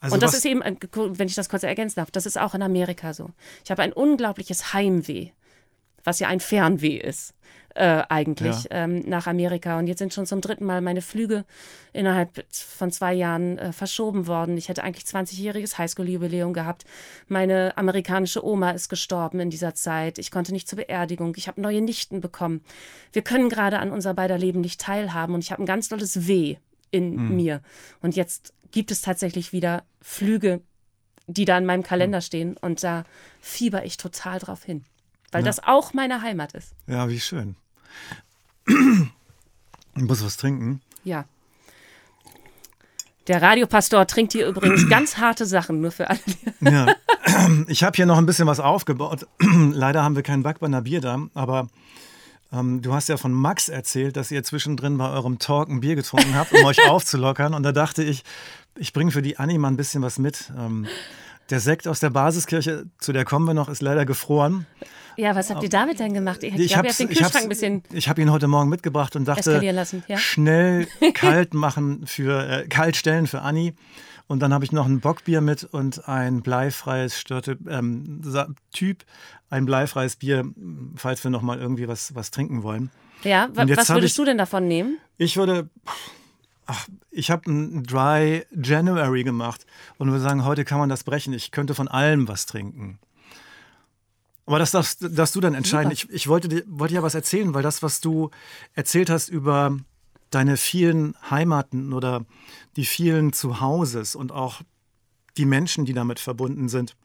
[0.00, 2.62] Also und das ist eben, wenn ich das kurz ergänzen darf, das ist auch in
[2.62, 3.30] Amerika so.
[3.64, 5.30] Ich habe ein unglaubliches Heimweh,
[6.04, 7.34] was ja ein Fernweh ist.
[7.74, 8.84] Äh, eigentlich Ja.
[8.84, 9.78] ähm, nach Amerika.
[9.78, 11.46] Und jetzt sind schon zum dritten Mal meine Flüge
[11.94, 14.58] innerhalb von zwei Jahren äh, verschoben worden.
[14.58, 16.84] Ich hätte eigentlich 20-jähriges Highschool-Jubiläum gehabt.
[17.28, 20.18] Meine amerikanische Oma ist gestorben in dieser Zeit.
[20.18, 21.32] Ich konnte nicht zur Beerdigung.
[21.36, 22.62] Ich habe neue Nichten bekommen.
[23.12, 25.34] Wir können gerade an unser beider Leben nicht teilhaben.
[25.34, 26.56] Und ich habe ein ganz tolles Weh
[26.90, 27.62] in mir.
[28.02, 30.60] Und jetzt gibt es tatsächlich wieder Flüge,
[31.26, 32.56] die da in meinem Kalender stehen.
[32.58, 33.04] Und da
[33.40, 34.84] fieber ich total drauf hin.
[35.30, 36.74] Weil das auch meine Heimat ist.
[36.86, 37.56] Ja, wie schön.
[38.66, 40.80] Ich muss was trinken.
[41.04, 41.24] Ja.
[43.28, 46.20] Der Radiopastor trinkt hier übrigens ganz harte Sachen, nur für alle.
[46.60, 46.86] Ja.
[47.68, 49.26] Ich habe hier noch ein bisschen was aufgebaut.
[49.40, 51.68] Leider haben wir kein Backbanner Bier da, aber
[52.52, 55.94] Ähm, du hast ja von Max erzählt, dass ihr zwischendrin bei eurem Talk ein Bier
[55.96, 57.54] getrunken habt, um euch aufzulockern.
[57.54, 58.24] Und da dachte ich,
[58.76, 60.52] ich bringe für die Anni mal ein bisschen was mit.
[60.58, 60.86] Ähm,
[61.50, 64.66] der Sekt aus der Basiskirche, zu der kommen wir noch, ist leider gefroren.
[65.16, 66.42] Ja, was habt ihr damit denn gemacht?
[66.42, 69.26] Ich, ich, habe hab's- den Kühlschrank ein bisschen Ich habe ihn heute Morgen mitgebracht und
[69.26, 70.02] dachte, lassen.
[70.08, 70.16] Ja?
[70.18, 73.74] schnell kalt machen für äh, kalt stellen für Anni.
[74.28, 78.22] Und dann habe ich noch ein Bockbier mit und ein bleifreies Störte, ähm,
[78.72, 79.04] Typ,
[79.50, 80.44] ein bleifreies Bier,
[80.96, 82.90] falls wir noch mal irgendwie was, was trinken wollen.
[83.24, 84.96] Ja, wa was würdest ich- du denn davon nehmen?
[85.18, 85.68] Ich würde,
[86.66, 89.66] ach, ich habe ein Dry January gemacht
[89.98, 91.32] und würde sagen, heute kann man das brechen.
[91.34, 92.98] Ich könnte von allem was trinken.
[94.52, 95.90] Aber das darfst, darfst du dann entscheiden.
[95.92, 98.28] Ich, ich wollte, dir, wollte ja was erzählen, weil das, was du
[98.74, 99.78] erzählt hast über
[100.28, 102.26] deine vielen Heimaten oder
[102.76, 104.60] die vielen Zuhauses und auch
[105.38, 106.96] die Menschen, die damit verbunden sind,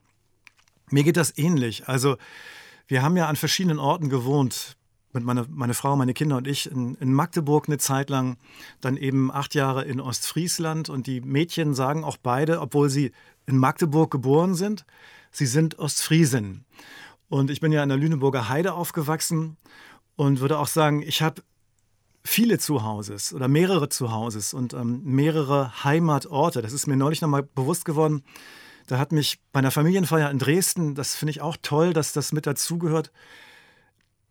[0.90, 1.88] mir geht das ähnlich.
[1.88, 2.18] Also
[2.86, 4.76] wir haben ja an verschiedenen Orten gewohnt,
[5.14, 8.36] mit meine, meine Frau, meine Kinder und ich, in, in Magdeburg eine Zeit lang,
[8.82, 10.90] dann eben acht Jahre in Ostfriesland.
[10.90, 13.12] Und die Mädchen sagen auch beide, obwohl sie
[13.46, 14.84] in Magdeburg geboren sind,
[15.30, 16.66] sie sind Ostfriesen.
[17.28, 19.56] Und ich bin ja in der Lüneburger Heide aufgewachsen
[20.16, 21.42] und würde auch sagen, ich habe
[22.24, 26.62] viele Zuhauses oder mehrere Zuhauses und ähm, mehrere Heimatorte.
[26.62, 28.22] Das ist mir neulich nochmal bewusst geworden.
[28.86, 32.32] Da hat mich bei einer Familienfeier in Dresden, das finde ich auch toll, dass das
[32.32, 33.12] mit dazugehört,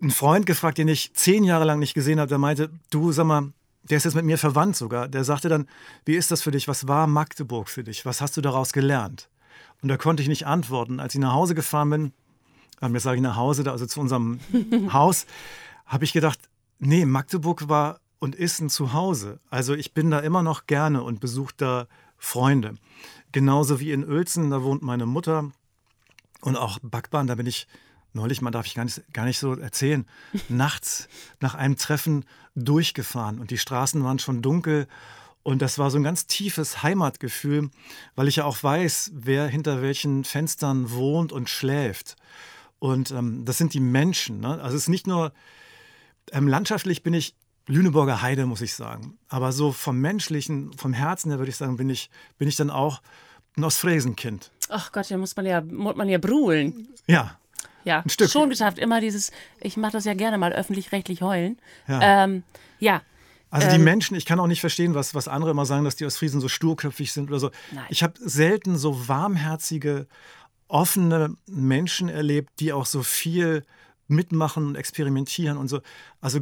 [0.01, 3.25] ein Freund gefragt, den ich zehn Jahre lang nicht gesehen habe, der meinte, du sag
[3.25, 3.51] mal,
[3.83, 5.07] der ist jetzt mit mir verwandt sogar.
[5.07, 5.67] Der sagte dann,
[6.05, 6.67] wie ist das für dich?
[6.67, 8.05] Was war Magdeburg für dich?
[8.05, 9.29] Was hast du daraus gelernt?
[9.81, 10.99] Und da konnte ich nicht antworten.
[10.99, 12.13] Als ich nach Hause gefahren bin,
[12.81, 14.39] jetzt sage ich nach Hause, da, also zu unserem
[14.93, 15.25] Haus,
[15.85, 16.39] habe ich gedacht,
[16.79, 19.39] nee, Magdeburg war und ist ein Zuhause.
[19.49, 21.87] Also ich bin da immer noch gerne und besuche da
[22.17, 22.75] Freunde.
[23.31, 25.51] Genauso wie in Uelzen, da wohnt meine Mutter.
[26.41, 27.67] Und auch Backbahn, da bin ich
[28.13, 30.05] neulich, mal darf ich gar nicht, gar nicht so erzählen,
[30.49, 31.07] nachts
[31.39, 34.87] nach einem Treffen durchgefahren und die Straßen waren schon dunkel.
[35.43, 37.69] Und das war so ein ganz tiefes Heimatgefühl,
[38.15, 42.17] weil ich ja auch weiß, wer hinter welchen Fenstern wohnt und schläft.
[42.79, 44.39] Und ähm, das sind die Menschen.
[44.39, 44.49] Ne?
[44.61, 45.31] Also es ist nicht nur,
[46.31, 47.35] ähm, landschaftlich bin ich
[47.67, 49.17] Lüneburger Heide, muss ich sagen.
[49.27, 52.69] Aber so vom menschlichen, vom Herzen her würde ich sagen, bin ich, bin ich dann
[52.69, 53.01] auch
[53.57, 54.51] ein Ostfriesenkind.
[54.69, 56.87] Ach Gott, da muss man ja, muss man ja bruhlen.
[57.07, 57.37] Ja,
[57.83, 58.29] Ja, Ein Stück.
[58.29, 58.77] schon geschafft.
[58.79, 61.57] Immer dieses, ich mache das ja gerne mal öffentlich-rechtlich heulen.
[61.87, 62.23] Ja.
[62.25, 62.43] Ähm,
[62.79, 63.01] ja.
[63.49, 65.95] Also die Ähm, Menschen, ich kann auch nicht verstehen, was, was andere immer sagen, dass
[65.95, 67.49] die Ostfriesen so sturköpfig sind oder so.
[67.71, 67.85] Nein.
[67.89, 70.07] Ich habe selten so warmherzige,
[70.67, 73.63] offene Menschen erlebt, die auch so viel
[74.07, 75.81] mitmachen und experimentieren und so.
[76.21, 76.39] Also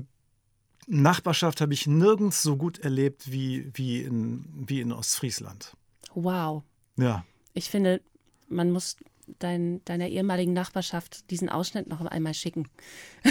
[0.88, 5.76] Nachbarschaft habe ich nirgends so gut erlebt wie, wie, in, wie in Ostfriesland.
[6.14, 6.64] Wow.
[6.98, 7.26] Ja.
[7.54, 8.02] Ich finde,
[8.48, 8.98] man muss
[9.40, 12.68] dein, deiner ehemaligen Nachbarschaft diesen Ausschnitt noch einmal schicken.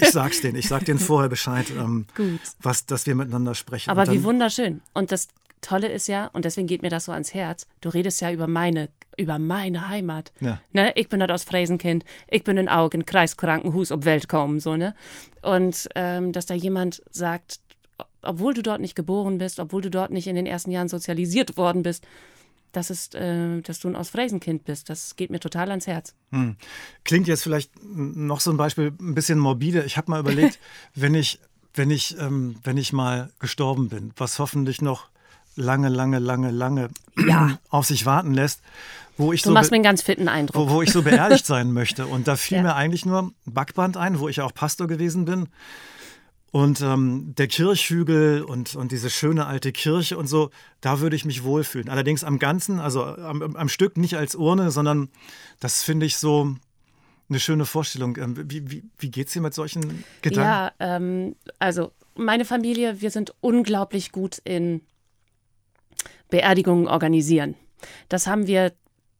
[0.00, 2.40] Ich sag's denen, ich sag denen vorher Bescheid, ähm, Gut.
[2.60, 3.90] was, dass wir miteinander sprechen.
[3.90, 4.80] Aber Und wie dann- wunderschön.
[4.94, 5.28] Und das
[5.64, 8.46] Tolle ist ja, und deswegen geht mir das so ans Herz, du redest ja über
[8.46, 10.32] meine, über meine Heimat.
[10.40, 10.60] Ja.
[10.72, 10.92] Ne?
[10.94, 14.94] Ich bin dort aus Fräsenkind, ich bin in Augen, Kreiskrankenhus ob Welt kommen, so, ne?
[15.42, 17.60] Und ähm, dass da jemand sagt,
[18.22, 21.56] obwohl du dort nicht geboren bist, obwohl du dort nicht in den ersten Jahren sozialisiert
[21.56, 22.06] worden bist,
[22.72, 24.90] das ist, äh, dass du ein Ostfriesenkind bist.
[24.90, 26.14] Das geht mir total ans Herz.
[26.30, 26.56] Hm.
[27.04, 29.84] Klingt jetzt vielleicht noch so ein Beispiel ein bisschen morbide.
[29.84, 30.58] Ich habe mal überlegt,
[30.94, 31.38] wenn ich,
[31.72, 35.08] wenn ich, ähm, wenn ich mal gestorben bin, was hoffentlich noch
[35.56, 36.88] lange, lange, lange, lange
[37.70, 38.60] auf sich warten lässt,
[39.16, 40.68] wo ich Du so machst mir einen ganz fitten Eindruck.
[40.68, 42.06] wo, wo ich so beerdigt sein möchte.
[42.06, 42.62] Und da fiel Ja.
[42.64, 45.48] mir eigentlich nur Backband ein, wo ich auch Pastor gewesen bin.
[46.50, 51.24] Und ähm, der Kirchhügel und, und diese schöne alte Kirche und so, da würde ich
[51.24, 51.88] mich wohlfühlen.
[51.88, 55.08] Allerdings am Ganzen, also am, am- am Stück nicht als Urne, sondern
[55.58, 56.54] das finde ich so
[57.28, 58.16] eine schöne Vorstellung.
[58.18, 60.48] Ähm, Wie, wie, wie geht es dir mit solchen Gedanken?
[60.48, 64.80] Ja, ähm, also meine Familie, wir sind unglaublich gut in
[66.34, 67.54] Beerdigungen organisieren.
[68.08, 68.72] Das haben wir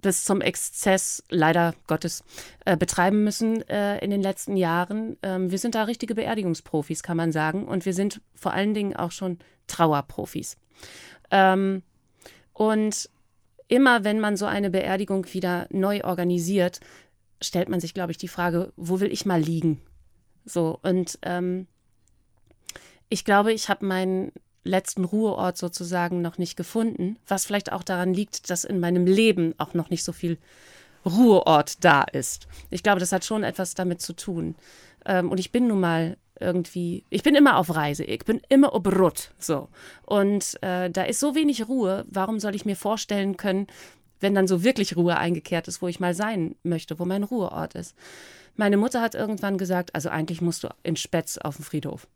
[0.03, 2.25] bis zum Exzess leider Gottes
[2.65, 5.17] äh, betreiben müssen äh, in den letzten Jahren.
[5.23, 7.69] Ähm, wir sind da richtige Beerdigungsprofis, kann man sagen.
[7.69, 10.57] Und wir sind vor allen Dingen auch schon Trauerprofis.
[11.31, 11.85] Ähm,
[12.53, 13.09] und
[13.69, 16.81] immer wenn man so eine Beerdigung wieder neu organisiert,
[17.41, 19.81] stellt man sich, glaube ich, die Frage, wo will ich mal liegen?
[20.45, 21.69] So, und ähm,
[23.09, 24.33] ich glaube, ich habe meinen
[24.65, 29.55] letzten Ruheort sozusagen noch nicht gefunden, was vielleicht auch daran liegt, dass in meinem Leben
[29.59, 30.39] auch noch nicht so viel
[31.07, 32.49] Ruheort da ist.
[32.71, 34.57] Ich glaube, das hat schon etwas damit zu tun.
[35.05, 38.75] Ähm, und ich bin nun mal irgendwie, ich bin immer auf Reise, ich bin immer
[38.75, 39.69] obrut, so.
[40.05, 43.67] Und äh, da ist so wenig Ruhe, warum soll ich mir vorstellen können,
[44.21, 47.75] wenn dann so wirklich Ruhe eingekehrt ist, wo ich mal sein möchte, wo mein Ruheort
[47.75, 47.95] ist.
[48.57, 52.09] Meine Mutter hat irgendwann gesagt, also eigentlich musst du in Spätz auf dem Friedhof.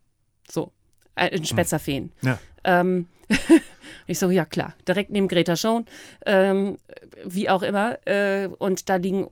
[0.51, 0.73] So,
[1.19, 2.13] äh, in Spätzerfeen.
[2.23, 2.39] Ja.
[2.65, 3.07] Ähm,
[4.07, 5.85] ich so, ja klar, direkt neben Greta Schon,
[6.27, 6.79] ähm,
[7.25, 7.99] wie auch immer.
[8.07, 9.29] Äh, und da liegen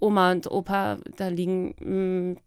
[0.00, 2.40] Oma und Opa, da liegen mh,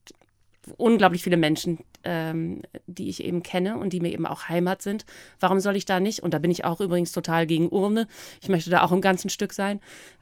[0.78, 5.06] unglaublich viele Menschen, ähm, die ich eben kenne und die mir eben auch Heimat sind.
[5.39, 6.21] Warum soll ich da nicht?
[6.21, 8.08] Und da bin ich auch übrigens total gegen Urne.
[8.41, 9.80] Ich möchte da auch ein ganzes Stück sein.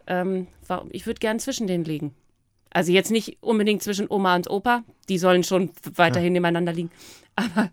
[0.08, 0.48] Ähm,
[0.90, 2.14] ich würde gern zwischen denen liegen.
[2.70, 6.40] Also jetzt nicht unbedingt zwischen Oma und Opa, die sollen schon weiterhin ja.
[6.40, 6.92] nebeneinander liegen.
[7.36, 7.70] Aber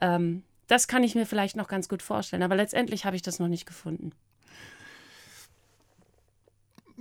[0.00, 2.42] ähm, das kann ich mir vielleicht noch ganz gut vorstellen.
[2.42, 4.12] Aber letztendlich habe ich das noch nicht gefunden.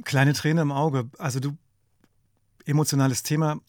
[0.03, 1.09] Kleine Träne im Auge.
[1.17, 1.57] Also du,
[2.65, 3.59] emotionales Thema,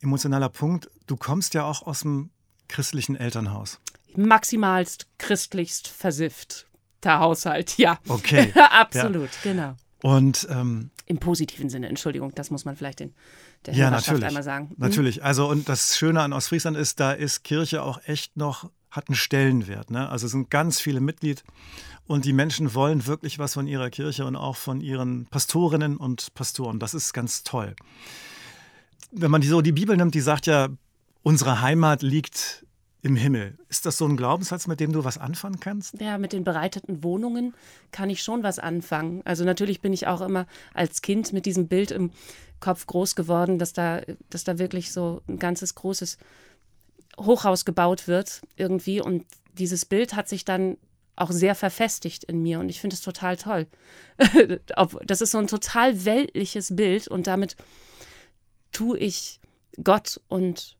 [0.00, 0.90] emotionaler Punkt.
[1.06, 2.30] Du kommst ja auch aus dem
[2.68, 3.80] christlichen Elternhaus.
[4.14, 6.66] Maximalst christlichst versifft.
[7.02, 7.98] Der Haushalt, ja.
[8.08, 8.52] Okay.
[8.70, 9.52] Absolut, ja.
[9.52, 9.76] genau.
[10.06, 13.12] Und ähm, im positiven Sinne, Entschuldigung, das muss man vielleicht den,
[13.64, 14.70] der ja, natürlich, einmal sagen.
[14.70, 14.76] Hm?
[14.78, 15.24] Natürlich.
[15.24, 19.16] Also und das Schöne an Ostfriesland ist, da ist Kirche auch echt noch hat einen
[19.16, 19.90] Stellenwert.
[19.90, 20.08] Ne?
[20.08, 21.44] Also es sind ganz viele Mitglied
[22.06, 26.32] und die Menschen wollen wirklich was von ihrer Kirche und auch von ihren Pastorinnen und
[26.34, 26.78] Pastoren.
[26.78, 27.74] Das ist ganz toll
[29.16, 30.68] wenn man die, so die Bibel nimmt, die sagt ja,
[31.22, 32.65] unsere Heimat liegt
[33.06, 33.56] im Himmel.
[33.68, 36.00] Ist das so ein Glaubenssatz, mit dem du was anfangen kannst?
[36.00, 37.54] Ja, mit den bereiteten Wohnungen
[37.92, 39.22] kann ich schon was anfangen.
[39.24, 42.10] Also natürlich bin ich auch immer als Kind mit diesem Bild im
[42.58, 46.18] Kopf groß geworden, dass da, dass da wirklich so ein ganzes großes
[47.16, 49.00] Hochhaus gebaut wird irgendwie.
[49.00, 50.76] Und dieses Bild hat sich dann
[51.14, 53.68] auch sehr verfestigt in mir und ich finde es total toll.
[55.06, 57.54] das ist so ein total weltliches Bild und damit
[58.72, 59.40] tue ich
[59.82, 60.75] Gott und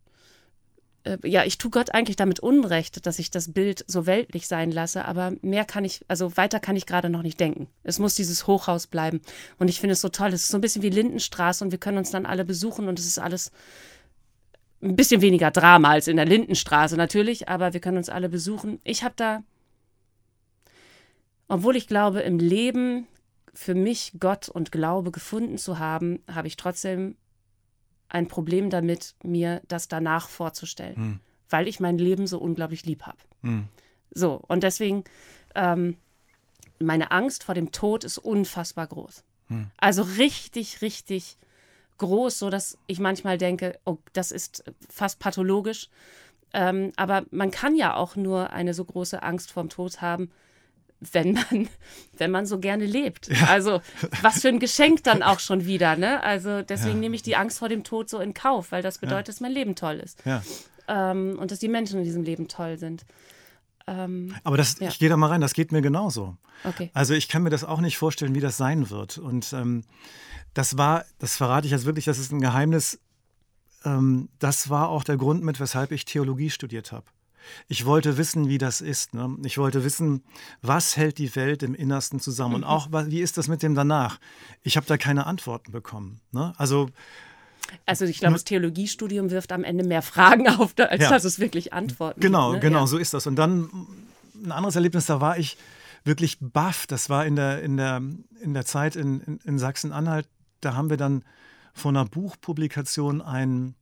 [1.06, 4.70] äh, ja, ich tue Gott eigentlich damit Unrecht, dass ich das Bild so weltlich sein
[4.70, 7.68] lasse, aber mehr kann ich, also weiter kann ich gerade noch nicht denken.
[7.84, 9.20] Es muss dieses Hochhaus bleiben.
[9.58, 10.28] Und ich finde es so toll.
[10.28, 12.98] Es ist so ein bisschen wie Lindenstraße und wir können uns dann alle besuchen und
[12.98, 13.52] es ist alles
[14.82, 18.80] ein bisschen weniger Drama als in der Lindenstraße natürlich, aber wir können uns alle besuchen.
[18.84, 19.42] Ich habe da,
[21.48, 23.06] obwohl ich glaube, im Leben
[23.54, 27.16] für mich Gott und Glaube gefunden zu haben, habe ich trotzdem
[28.08, 31.20] ein Problem damit, mir das danach vorzustellen, hm.
[31.50, 33.18] weil ich mein Leben so unglaublich lieb habe.
[33.42, 33.68] Hm.
[34.10, 35.04] So, und deswegen,
[35.54, 35.96] ähm,
[36.78, 39.24] meine Angst vor dem Tod ist unfassbar groß.
[39.48, 39.70] Hm.
[39.76, 41.38] Also richtig, richtig
[41.98, 45.88] groß, so dass ich manchmal denke, oh, das ist fast pathologisch.
[46.52, 50.30] Ähm, aber man kann ja auch nur eine so große Angst vorm Tod haben,
[51.00, 51.68] wenn man,
[52.18, 53.28] wenn man so gerne lebt.
[53.28, 53.46] Ja.
[53.48, 53.80] Also
[54.22, 55.96] was für ein Geschenk dann auch schon wieder.
[55.96, 56.22] Ne?
[56.22, 57.00] Also deswegen ja.
[57.00, 59.32] nehme ich die Angst vor dem Tod so in Kauf, weil das bedeutet, ja.
[59.32, 60.22] dass mein Leben toll ist.
[60.88, 63.04] Ähm, und dass die Menschen in diesem Leben toll sind.
[63.86, 66.36] Ähm, Aber das, ich gehe da mal rein, das geht mir genauso.
[66.64, 66.90] Okay.
[66.92, 69.18] Also ich kann mir das auch nicht vorstellen, wie das sein wird.
[69.18, 69.84] Und ähm,
[70.54, 72.98] das war, das verrate ich jetzt wirklich, das ist ein Geheimnis.
[73.84, 77.06] Ähm, das war auch der Grund mit, weshalb ich Theologie studiert habe.
[77.68, 79.14] Ich wollte wissen, wie das ist.
[79.14, 79.36] Ne?
[79.44, 80.22] Ich wollte wissen,
[80.62, 82.62] was hält die Welt im Innersten zusammen mhm.
[82.62, 84.18] und auch, wie ist das mit dem danach?
[84.62, 86.20] Ich habe da keine Antworten bekommen.
[86.32, 86.54] Ne?
[86.56, 86.88] Also
[87.84, 91.10] also ich glaube, das Theologiestudium wirft am Ende mehr Fragen auf, als ja.
[91.10, 92.70] dass es wirklich Antworten Genau, gibt, ne?
[92.70, 92.86] genau, ja.
[92.86, 93.26] so ist das.
[93.26, 93.68] Und dann
[94.34, 95.56] ein anderes Erlebnis, da war ich
[96.04, 96.86] wirklich baff.
[96.86, 98.02] Das war in der, in der,
[98.40, 100.28] in der Zeit in, in, in Sachsen-Anhalt.
[100.60, 101.24] Da haben wir dann
[101.74, 103.74] von einer Buchpublikation einen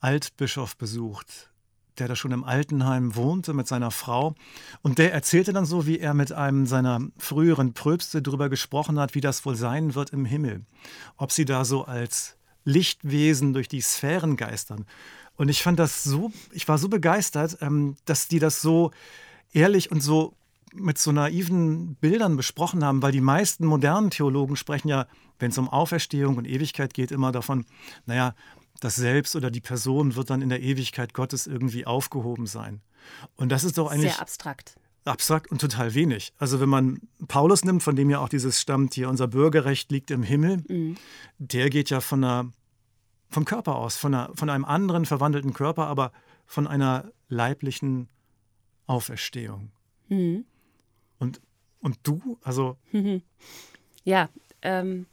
[0.00, 1.50] Altbischof besucht,
[1.98, 4.34] der da schon im Altenheim wohnte mit seiner Frau.
[4.82, 9.14] Und der erzählte dann so, wie er mit einem seiner früheren Pröbste darüber gesprochen hat,
[9.14, 10.64] wie das wohl sein wird im Himmel.
[11.16, 14.86] Ob sie da so als Lichtwesen durch die Sphären geistern.
[15.36, 18.90] Und ich fand das so, ich war so begeistert, ähm, dass die das so
[19.52, 20.34] ehrlich und so
[20.72, 25.06] mit so naiven Bildern besprochen haben, weil die meisten modernen Theologen sprechen ja,
[25.38, 27.64] wenn es um Auferstehung und Ewigkeit geht, immer davon,
[28.06, 28.34] naja,
[28.84, 32.82] das Selbst oder die Person wird dann in der Ewigkeit Gottes irgendwie aufgehoben sein.
[33.34, 34.12] Und das ist doch eigentlich.
[34.12, 34.76] Sehr abstrakt.
[35.06, 36.34] Abstrakt und total wenig.
[36.38, 40.10] Also, wenn man Paulus nimmt, von dem ja auch dieses stammt, hier unser Bürgerrecht liegt
[40.10, 40.96] im Himmel, mhm.
[41.38, 42.52] der geht ja von einer,
[43.30, 46.12] vom Körper aus, von, einer, von einem anderen verwandelten Körper, aber
[46.44, 48.08] von einer leiblichen
[48.86, 49.70] Auferstehung.
[50.08, 50.44] Mhm.
[51.18, 51.40] Und,
[51.80, 52.76] und du, also.
[52.92, 53.22] Mhm.
[54.06, 54.28] Ja,
[54.60, 55.06] ähm,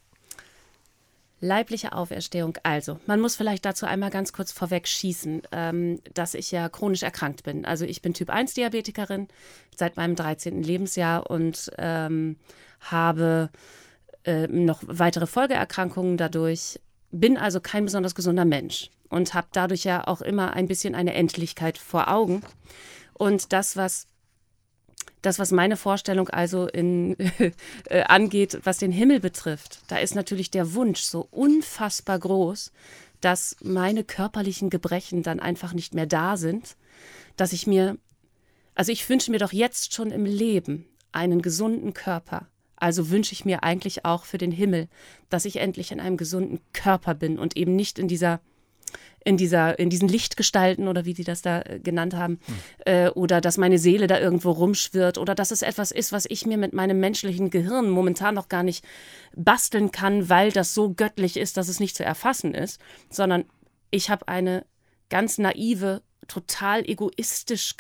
[1.44, 2.58] Leibliche Auferstehung.
[2.62, 7.02] Also, man muss vielleicht dazu einmal ganz kurz vorweg schießen, ähm, dass ich ja chronisch
[7.02, 7.66] erkrankt bin.
[7.66, 9.28] Also, ich bin Typ 1 Diabetikerin
[9.76, 10.62] seit meinem 13.
[10.62, 12.38] Lebensjahr und ähm,
[12.80, 13.50] habe
[14.24, 16.80] äh, noch weitere Folgeerkrankungen dadurch.
[17.10, 21.14] Bin also kein besonders gesunder Mensch und habe dadurch ja auch immer ein bisschen eine
[21.14, 22.42] Endlichkeit vor Augen.
[23.14, 24.08] Und das, was
[25.22, 27.16] das, was meine Vorstellung also in,
[27.86, 32.72] äh, angeht, was den Himmel betrifft, da ist natürlich der Wunsch so unfassbar groß,
[33.22, 36.76] dass meine körperlichen Gebrechen dann einfach nicht mehr da sind,
[37.38, 37.98] dass ich mir,
[38.76, 42.48] also ich wünsche mir doch jetzt schon im Leben einen gesunden Körper.
[42.76, 44.88] Also wünsche ich mir eigentlich auch für den Himmel,
[45.30, 48.42] dass ich endlich in einem gesunden Körper bin und eben nicht in dieser
[49.24, 52.56] in dieser, in diesen Lichtgestalten oder wie die das da äh, genannt haben, mhm.
[52.86, 56.46] äh, oder dass meine Seele da irgendwo rumschwirrt oder dass es etwas ist, was ich
[56.46, 58.84] mir mit meinem menschlichen Gehirn momentan noch gar nicht
[59.36, 63.46] basteln kann, weil das so göttlich ist, dass es nicht zu erfassen ist, sondern
[63.92, 64.66] ich habe eine
[65.10, 67.76] ganz naive, total egoistisch,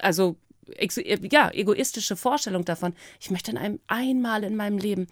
[0.00, 0.36] also
[1.30, 2.94] ja, egoistische Vorstellung davon.
[3.20, 5.06] Ich möchte in einem einmal in meinem Leben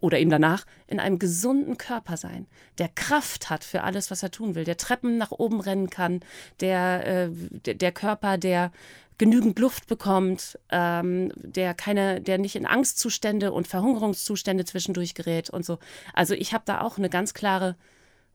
[0.00, 2.46] oder ihm danach in einem gesunden Körper sein,
[2.78, 6.20] der Kraft hat für alles, was er tun will, der Treppen nach oben rennen kann,
[6.60, 8.72] der, äh, der, der, Körper, der
[9.18, 15.64] genügend Luft bekommt, ähm, der keine, der nicht in Angstzustände und Verhungerungszustände zwischendurch gerät und
[15.64, 15.78] so.
[16.14, 17.76] Also ich habe da auch eine ganz klare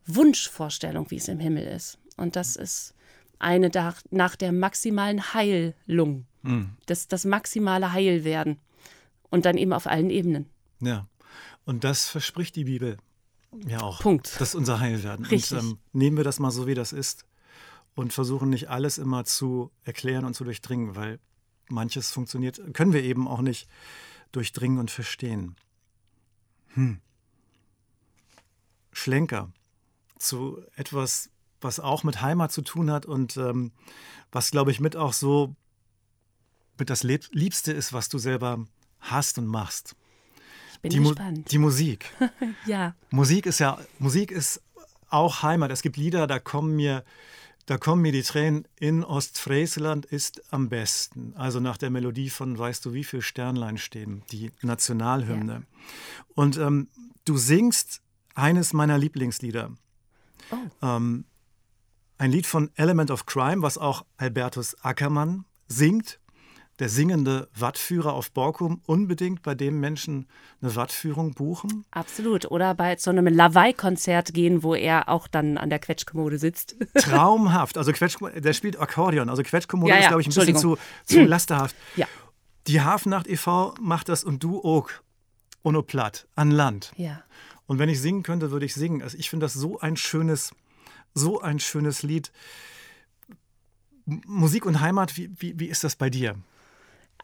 [0.06, 1.98] Wunschvorstellung, wie es im Himmel ist.
[2.18, 2.94] Und das ist
[3.40, 6.70] eine nach, nach der maximalen Heilung, mhm.
[6.86, 8.60] das, das maximale Heilwerden.
[9.32, 10.46] Und dann eben auf allen Ebenen.
[10.82, 11.08] Ja.
[11.66, 12.98] Und das verspricht die Bibel
[13.68, 14.00] ja auch.
[14.00, 14.36] Punkt.
[14.40, 15.26] Das ist unser Heilwerden.
[15.26, 15.58] Richtig.
[15.58, 17.26] Und ähm, nehmen wir das mal so, wie das ist
[17.96, 21.20] und versuchen nicht alles immer zu erklären und zu durchdringen, weil
[21.70, 23.68] manches funktioniert, können wir eben auch nicht
[24.32, 25.56] durchdringen und verstehen.
[26.74, 27.00] Hm.
[28.92, 29.52] Schlenker
[30.18, 31.30] zu etwas,
[31.62, 33.72] was auch mit Heimat zu tun hat und ähm,
[34.32, 35.56] was, glaube ich, mit auch so
[36.78, 38.66] mit das Liebste ist, was du selber
[39.00, 39.96] hast und machst.
[40.90, 41.52] Bin die gespannt.
[41.52, 42.06] die Musik.
[42.66, 42.96] ja.
[43.10, 44.62] Musik ist ja, Musik ist
[45.10, 45.72] auch Heimat.
[45.72, 47.04] Es gibt Lieder, da kommen mir,
[47.66, 48.68] da kommen mir die Tränen.
[48.80, 51.34] In Ostfriesland ist am besten.
[51.36, 55.54] Also nach der Melodie von Weißt du, wie viele Sternlein stehen, die Nationalhymne.
[55.54, 55.62] Ja.
[56.36, 56.90] Und ähm,
[57.26, 58.02] du singst
[58.36, 59.72] eines meiner Lieblingslieder.
[60.52, 60.86] Oh.
[60.86, 61.26] Ähm,
[62.18, 66.20] ein Lied von Element of Crime, was auch Albertus Ackermann singt
[66.80, 70.28] der singende Wattführer auf Borkum unbedingt bei dem Menschen
[70.62, 71.86] eine Wattführung buchen?
[71.92, 72.52] Absolut.
[72.52, 76.76] Oder bei so einem Lawaai-Konzert gehen, wo er auch dann an der Quetschkommode sitzt.
[76.96, 77.78] Traumhaft.
[77.78, 79.30] Also Quetsch, der spielt Akkordeon.
[79.30, 80.02] Also Quetschkommode ja, ja.
[80.02, 81.76] ist, glaube ich, ein bisschen zu, zu lasterhaft.
[81.96, 82.08] Ja.
[82.68, 83.76] Die Hafennacht e.V.
[83.80, 84.90] macht das und du auch.
[85.64, 86.92] Ono platt, an Land.
[86.98, 87.24] Ja.
[87.68, 89.02] Und wenn ich singen könnte, würde ich singen.
[89.02, 90.52] Also ich finde das so ein schönes,
[91.14, 92.32] so ein schönes Lied.
[94.06, 96.36] Musik und Heimat, wie, wie, wie ist das bei dir?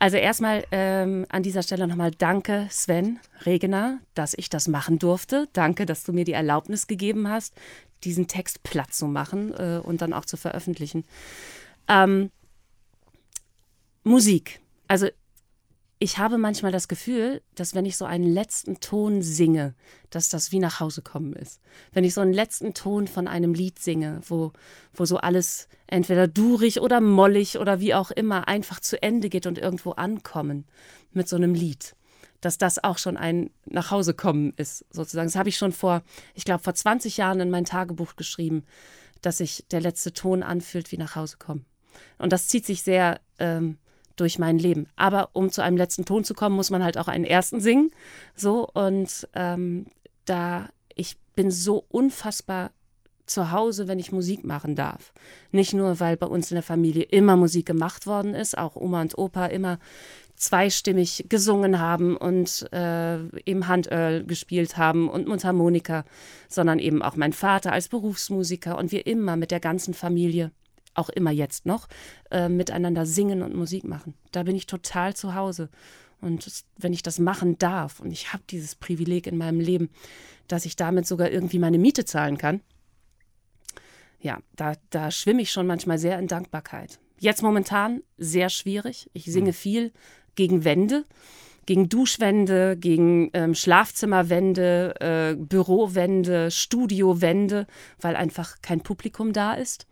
[0.02, 5.48] Also erstmal ähm, an dieser Stelle nochmal danke, Sven Regener, dass ich das machen durfte.
[5.54, 7.54] Danke, dass du mir die Erlaubnis gegeben hast,
[8.04, 11.06] diesen Text platt zu machen äh, und dann auch zu veröffentlichen.
[11.88, 12.32] Ähm,
[14.04, 14.60] Musik.
[14.88, 15.08] Also
[16.04, 19.76] ich habe manchmal das Gefühl, dass wenn ich so einen letzten Ton singe,
[20.10, 21.62] dass das wie nach Hause kommen ist.
[21.94, 24.52] Wenn ich so einen letzten Ton von einem Lied singe, wo,
[24.96, 29.46] wo so alles entweder durig oder mollig oder wie auch immer einfach zu Ende geht
[29.46, 30.66] und irgendwo ankommen
[31.14, 31.96] mit so einem Lied,
[32.42, 35.28] dass das auch schon ein nach Hause kommen ist, sozusagen.
[35.28, 36.02] Das habe ich schon vor,
[36.34, 38.64] ich glaube, vor 20 Jahren in mein Tagebuch geschrieben,
[39.22, 41.64] dass sich der letzte Ton anfühlt wie nach Hause kommen.
[42.18, 43.78] Und das zieht sich sehr ähm,
[44.15, 44.88] durch mein Leben.
[44.95, 47.91] Aber um zu einem letzten Ton zu kommen, muss man halt auch einen ersten singen.
[48.36, 49.86] So und ähm,
[50.26, 52.71] da ich bin so unfassbar
[53.26, 55.13] zu Hause, wenn ich Musik machen darf.
[55.52, 59.02] Nicht nur, weil bei uns in der Familie immer Musik gemacht worden ist, auch Oma
[59.02, 59.80] und Opa immer
[60.36, 66.04] zweistimmig gesungen haben und äh, eben Handöl gespielt haben und Mundharmonika,
[66.50, 70.52] sondern eben auch mein Vater als Berufsmusiker und wir immer mit der ganzen Familie
[70.93, 71.88] auch immer jetzt noch,
[72.32, 74.13] äh, miteinander singen und Musik machen.
[74.32, 75.69] Da bin ich total zu Hause.
[76.21, 79.89] Und wenn ich das machen darf und ich habe dieses Privileg in meinem Leben,
[80.47, 82.62] dass ich damit sogar irgendwie meine Miete zahlen kann,
[84.19, 86.99] ja, da, da schwimme ich schon manchmal sehr in Dankbarkeit.
[87.19, 89.10] Jetzt momentan sehr schwierig.
[89.13, 89.54] Ich singe hm.
[89.54, 89.91] viel
[90.36, 91.06] gegen Wände,
[91.65, 97.67] gegen Duschwände, gegen ähm, Schlafzimmerwände, äh, Bürowände, Studiowände,
[97.99, 99.88] weil einfach kein Publikum da ist.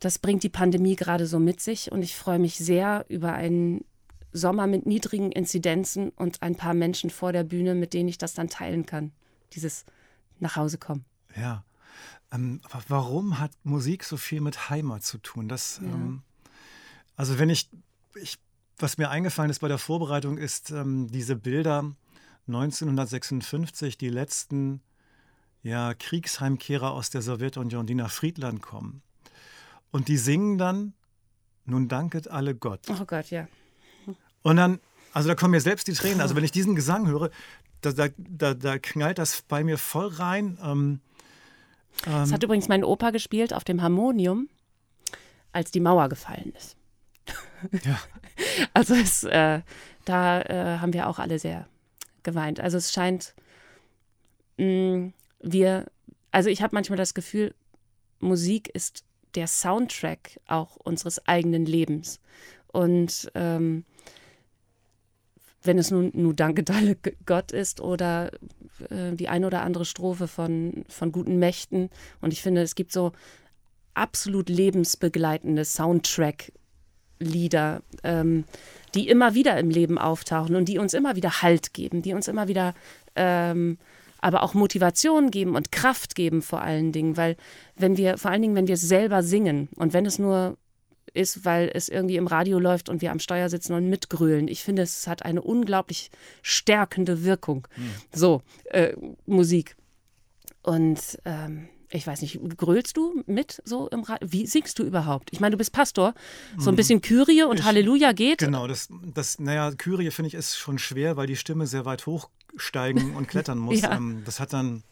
[0.00, 3.84] Das bringt die Pandemie gerade so mit sich und ich freue mich sehr über einen
[4.32, 8.34] Sommer mit niedrigen Inzidenzen und ein paar Menschen vor der Bühne, mit denen ich das
[8.34, 9.12] dann teilen kann.
[9.52, 9.84] Dieses
[10.40, 11.04] nach Hause kommen.
[11.36, 11.64] Ja.
[12.32, 15.48] Ähm, aber warum hat Musik so viel mit Heimat zu tun?
[15.48, 15.88] Das, ja.
[15.88, 16.22] ähm,
[17.16, 17.68] also wenn ich,
[18.14, 18.38] ich,
[18.78, 21.94] was mir eingefallen ist bei der Vorbereitung, ist ähm, diese Bilder
[22.48, 24.80] 1956, die letzten
[25.62, 29.02] ja, Kriegsheimkehrer aus der Sowjetunion, die nach Friedland kommen.
[29.92, 30.94] Und die singen dann,
[31.64, 32.80] nun danket alle Gott.
[32.88, 33.46] Oh Gott, ja.
[34.42, 34.80] Und dann,
[35.12, 36.20] also da kommen mir selbst die Tränen.
[36.20, 37.30] Also wenn ich diesen Gesang höre,
[37.82, 40.58] da, da, da, da knallt das bei mir voll rein.
[40.62, 41.00] Ähm,
[42.04, 44.48] das hat übrigens mein Opa gespielt auf dem Harmonium,
[45.52, 46.76] als die Mauer gefallen ist.
[47.84, 47.96] Ja.
[48.72, 49.60] Also es, äh,
[50.04, 51.68] da äh, haben wir auch alle sehr
[52.24, 52.58] geweint.
[52.58, 53.34] Also es scheint,
[54.56, 55.86] mh, wir,
[56.32, 57.54] also ich habe manchmal das Gefühl,
[58.18, 59.04] Musik ist
[59.34, 62.20] der Soundtrack auch unseres eigenen Lebens.
[62.68, 63.84] Und ähm,
[65.62, 68.30] wenn es nun, nun Danke Dalle Gott ist oder
[68.90, 71.90] äh, die eine oder andere Strophe von, von guten Mächten.
[72.20, 73.12] Und ich finde, es gibt so
[73.94, 78.44] absolut lebensbegleitende Soundtrack-Lieder, ähm,
[78.94, 82.28] die immer wieder im Leben auftauchen und die uns immer wieder Halt geben, die uns
[82.28, 82.74] immer wieder
[83.14, 83.78] ähm,
[84.22, 87.36] aber auch Motivation geben und Kraft geben vor allen Dingen, weil
[87.76, 90.56] wenn wir, vor allen Dingen, wenn wir selber singen und wenn es nur
[91.12, 94.48] ist, weil es irgendwie im Radio läuft und wir am Steuer sitzen und mitgrölen.
[94.48, 96.10] Ich finde, es hat eine unglaublich
[96.40, 97.68] stärkende Wirkung.
[97.76, 97.90] Mhm.
[98.14, 98.94] So, äh,
[99.26, 99.76] Musik.
[100.62, 104.28] Und ähm, ich weiß nicht, grölst du mit so im Radio?
[104.30, 105.28] Wie singst du überhaupt?
[105.32, 106.14] Ich meine, du bist Pastor,
[106.56, 106.76] so ein hm.
[106.76, 108.38] bisschen Kyrie und ich, Halleluja geht.
[108.38, 112.06] Genau, das, das naja, Kyrie finde ich ist schon schwer, weil die Stimme sehr weit
[112.54, 113.80] hochsteigen und klettern muss.
[113.80, 113.96] ja.
[113.96, 114.82] ähm, das hat dann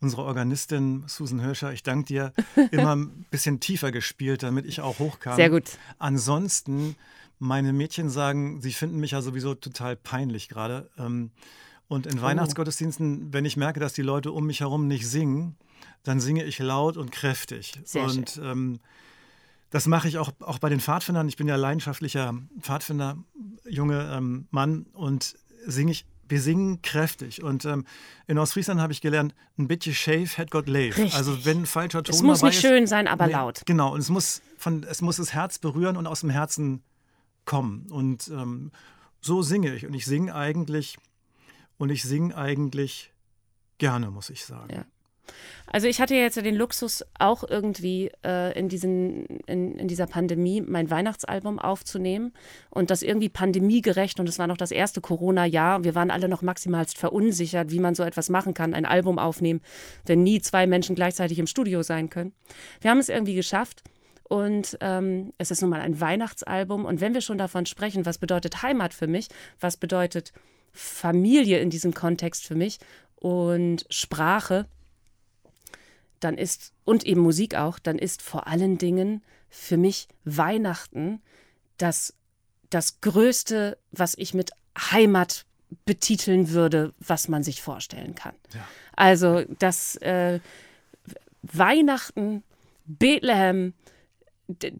[0.00, 2.32] unsere Organistin Susan Hirscher, ich danke dir,
[2.70, 5.36] immer ein bisschen tiefer gespielt, damit ich auch hochkam.
[5.36, 5.78] Sehr gut.
[5.98, 6.94] Ansonsten,
[7.38, 10.88] meine Mädchen sagen, sie finden mich ja sowieso total peinlich gerade.
[10.98, 11.30] Ähm,
[11.88, 12.22] und in oh.
[12.22, 15.56] Weihnachtsgottesdiensten, wenn ich merke, dass die Leute um mich herum nicht singen,
[16.04, 17.80] dann singe ich laut und kräftig.
[17.84, 18.44] Sehr und schön.
[18.44, 18.80] Ähm,
[19.70, 21.28] das mache ich auch, auch bei den Pfadfindern.
[21.28, 23.18] Ich bin ja leidenschaftlicher Pfadfinder,
[23.68, 27.42] junge ähm, Mann und singe ich wir singen kräftig.
[27.42, 27.84] Und ähm,
[28.26, 30.98] in Ostfriesland habe ich gelernt, ein bisschen shave hat Gott leif.
[31.14, 33.62] Also wenn ein falscher Ton Es muss nicht ist, schön sein, aber nee, laut.
[33.66, 36.82] Genau, und es muss, von, es muss das Herz berühren und aus dem Herzen
[37.44, 37.86] kommen.
[37.90, 38.70] Und ähm,
[39.20, 39.86] so singe ich.
[39.86, 40.98] Und ich singe eigentlich,
[41.78, 43.12] und ich singe eigentlich
[43.78, 44.74] gerne, muss ich sagen.
[44.74, 44.84] Ja.
[45.66, 50.60] Also ich hatte jetzt den Luxus, auch irgendwie äh, in, diesen, in, in dieser Pandemie
[50.60, 52.32] mein Weihnachtsalbum aufzunehmen
[52.70, 55.84] und das irgendwie pandemiegerecht und es war noch das erste Corona-Jahr.
[55.84, 59.60] Wir waren alle noch maximalst verunsichert, wie man so etwas machen kann, ein Album aufnehmen,
[60.06, 62.32] wenn nie zwei Menschen gleichzeitig im Studio sein können.
[62.80, 63.82] Wir haben es irgendwie geschafft.
[64.28, 66.84] Und ähm, es ist nun mal ein Weihnachtsalbum.
[66.84, 70.32] Und wenn wir schon davon sprechen, was bedeutet Heimat für mich, was bedeutet
[70.72, 72.78] Familie in diesem Kontext für mich
[73.16, 74.66] und Sprache,
[76.20, 81.20] dann ist, und eben Musik auch, dann ist vor allen Dingen für mich Weihnachten
[81.78, 82.14] das,
[82.70, 85.46] das Größte, was ich mit Heimat
[85.84, 88.34] betiteln würde, was man sich vorstellen kann.
[88.54, 88.66] Ja.
[88.96, 90.40] Also das äh,
[91.42, 92.42] Weihnachten,
[92.86, 93.74] Bethlehem,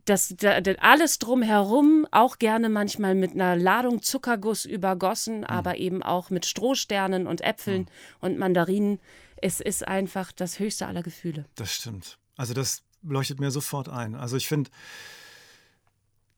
[0.07, 5.45] das, das, alles drumherum, auch gerne manchmal mit einer Ladung Zuckerguss übergossen, mhm.
[5.45, 7.87] aber eben auch mit Strohsternen und Äpfeln mhm.
[8.21, 8.99] und Mandarinen
[9.43, 11.47] es ist einfach das höchste aller Gefühle.
[11.55, 12.19] Das stimmt.
[12.37, 14.15] Also das leuchtet mir sofort ein.
[14.15, 14.71] Also ich finde,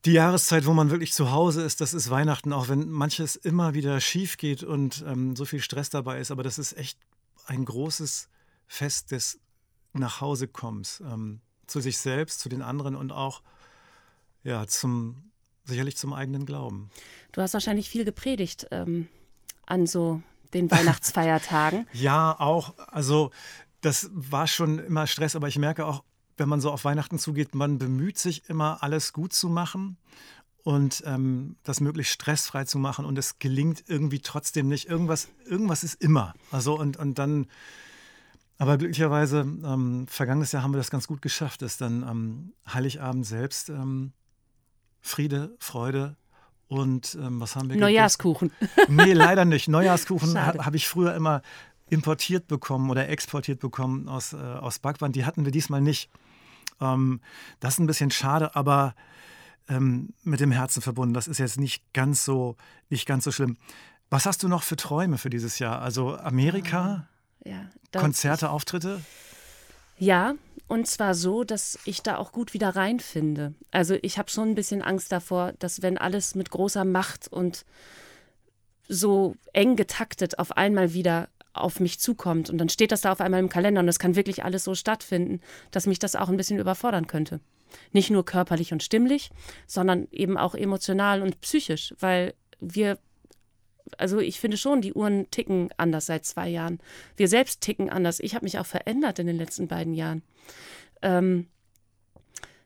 [0.05, 3.73] die Jahreszeit, wo man wirklich zu Hause ist, das ist Weihnachten, auch wenn manches immer
[3.73, 6.31] wieder schief geht und ähm, so viel Stress dabei ist.
[6.31, 6.97] Aber das ist echt
[7.45, 8.29] ein großes
[8.67, 9.39] Fest des
[9.93, 13.41] Nachhausekommens ähm, zu sich selbst, zu den anderen und auch
[14.43, 15.31] ja, zum,
[15.65, 16.89] sicherlich zum eigenen Glauben.
[17.31, 19.07] Du hast wahrscheinlich viel gepredigt ähm,
[19.65, 20.23] an so
[20.53, 21.87] den Weihnachtsfeiertagen.
[21.93, 22.75] ja, auch.
[22.87, 23.31] Also
[23.81, 26.03] das war schon immer Stress, aber ich merke auch,
[26.37, 29.97] wenn man so auf Weihnachten zugeht, man bemüht sich immer, alles gut zu machen
[30.63, 34.87] und ähm, das möglichst stressfrei zu machen und es gelingt irgendwie trotzdem nicht.
[34.87, 36.33] Irgendwas, irgendwas ist immer.
[36.51, 37.47] Also und, und dann,
[38.57, 43.25] aber glücklicherweise, ähm, vergangenes Jahr haben wir das ganz gut geschafft, dass dann am Heiligabend
[43.25, 44.13] selbst ähm,
[45.01, 46.15] Friede, Freude,
[46.71, 48.49] und ähm, was haben wir Neujahrskuchen.
[48.87, 49.67] Nee, leider nicht.
[49.67, 51.41] Neujahrskuchen habe hab ich früher immer
[51.89, 55.17] importiert bekommen oder exportiert bekommen aus, äh, aus Backwand.
[55.17, 56.09] Die hatten wir diesmal nicht.
[56.79, 57.19] Ähm,
[57.59, 58.95] das ist ein bisschen schade, aber
[59.67, 61.13] ähm, mit dem Herzen verbunden.
[61.13, 62.55] Das ist jetzt nicht ganz so,
[62.89, 63.57] nicht ganz so schlimm.
[64.09, 65.81] Was hast du noch für Träume für dieses Jahr?
[65.81, 67.05] Also Amerika?
[67.43, 69.01] Ja, Konzerte, Auftritte?
[69.97, 70.35] Ja,
[70.71, 73.55] und zwar so, dass ich da auch gut wieder reinfinde.
[73.71, 77.65] Also ich habe schon ein bisschen Angst davor, dass wenn alles mit großer Macht und
[78.87, 83.19] so eng getaktet auf einmal wieder auf mich zukommt und dann steht das da auf
[83.19, 85.41] einmal im Kalender und es kann wirklich alles so stattfinden,
[85.71, 87.41] dass mich das auch ein bisschen überfordern könnte.
[87.91, 89.29] Nicht nur körperlich und stimmlich,
[89.67, 92.97] sondern eben auch emotional und psychisch, weil wir
[93.97, 96.79] also ich finde schon, die Uhren ticken anders seit zwei Jahren.
[97.17, 98.19] Wir selbst ticken anders.
[98.19, 100.23] Ich habe mich auch verändert in den letzten beiden Jahren.
[101.01, 101.47] Ähm,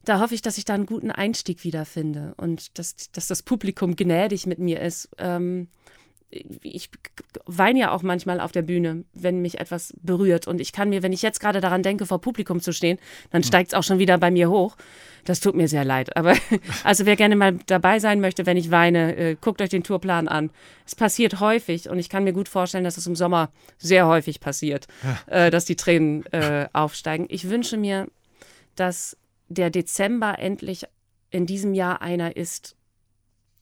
[0.03, 3.95] da hoffe ich, dass ich da einen guten Einstieg wiederfinde und dass, dass das Publikum
[3.95, 5.09] gnädig mit mir ist.
[5.18, 5.68] Ähm,
[6.30, 6.89] ich
[7.45, 10.47] weine ja auch manchmal auf der Bühne, wenn mich etwas berührt.
[10.47, 12.97] Und ich kann mir, wenn ich jetzt gerade daran denke, vor Publikum zu stehen,
[13.32, 13.47] dann hm.
[13.47, 14.76] steigt es auch schon wieder bei mir hoch.
[15.23, 16.15] Das tut mir sehr leid.
[16.17, 16.36] Aber
[16.84, 20.28] also wer gerne mal dabei sein möchte, wenn ich weine, äh, guckt euch den Tourplan
[20.28, 20.51] an.
[20.86, 24.39] Es passiert häufig und ich kann mir gut vorstellen, dass es im Sommer sehr häufig
[24.39, 25.45] passiert, ja.
[25.45, 27.28] äh, dass die Tränen äh, aufsteigen.
[27.30, 28.07] Ich wünsche mir,
[28.76, 29.17] dass
[29.47, 30.86] der Dezember endlich
[31.32, 32.76] in diesem Jahr einer ist,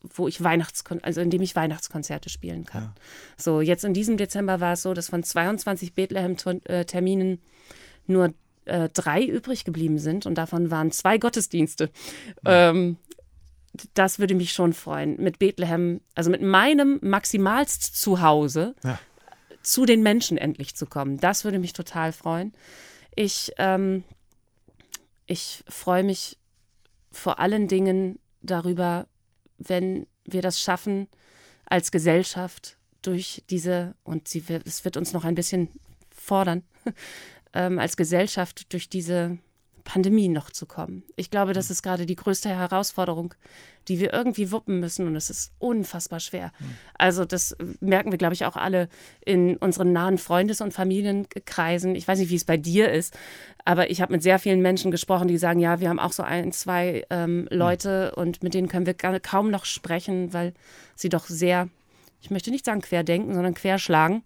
[0.03, 2.83] wo ich Weihnachtskon also in dem ich Weihnachtskonzerte spielen kann.
[2.83, 2.93] Ja.
[3.37, 7.39] So, jetzt in diesem Dezember war es so, dass von 22 Bethlehem-Terminen
[8.05, 8.33] nur
[8.65, 11.89] äh, drei übrig geblieben sind und davon waren zwei Gottesdienste.
[12.45, 12.69] Ja.
[12.69, 12.97] Ähm,
[13.93, 15.21] das würde mich schon freuen.
[15.21, 18.99] Mit Bethlehem, also mit meinem maximalst Zuhause ja.
[19.63, 21.17] zu den Menschen endlich zu kommen.
[21.19, 22.53] Das würde mich total freuen.
[23.15, 24.03] Ich, ähm,
[25.25, 26.37] ich freue mich
[27.11, 29.07] vor allen Dingen darüber,
[29.57, 31.07] wenn wir das schaffen,
[31.65, 35.69] als Gesellschaft durch diese, und sie, es wird uns noch ein bisschen
[36.09, 36.63] fordern,
[37.53, 39.37] ähm, als Gesellschaft durch diese
[39.83, 41.03] Pandemie noch zu kommen.
[41.15, 41.73] Ich glaube, das mhm.
[41.73, 43.33] ist gerade die größte Herausforderung,
[43.87, 46.51] die wir irgendwie wuppen müssen und es ist unfassbar schwer.
[46.59, 46.65] Mhm.
[46.97, 48.87] Also das merken wir, glaube ich, auch alle
[49.25, 51.95] in unseren nahen Freundes- und Familienkreisen.
[51.95, 53.17] Ich weiß nicht, wie es bei dir ist,
[53.65, 56.23] aber ich habe mit sehr vielen Menschen gesprochen, die sagen, ja, wir haben auch so
[56.23, 57.47] ein, zwei ähm, mhm.
[57.51, 60.53] Leute und mit denen können wir kaum noch sprechen, weil
[60.95, 61.67] sie doch sehr,
[62.21, 64.23] ich möchte nicht sagen querdenken, sondern querschlagen.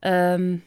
[0.00, 0.62] Ähm,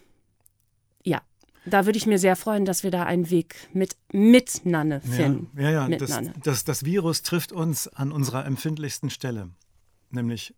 [1.65, 5.49] da würde ich mir sehr freuen, dass wir da einen Weg mit miteinander finden.
[5.55, 5.97] Ja, ja, ja.
[5.97, 9.49] Das, das, das, Virus trifft uns an unserer empfindlichsten Stelle,
[10.11, 10.53] nämlich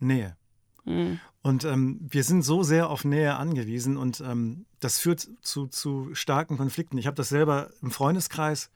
[0.00, 0.36] Nähe.
[0.84, 1.20] Mhm.
[1.42, 6.10] Und ähm, wir sind so sehr auf Nähe angewiesen und ähm, das führt zu, zu
[6.14, 6.98] starken Konflikten.
[6.98, 8.70] Ich habe das selber im Freundeskreis.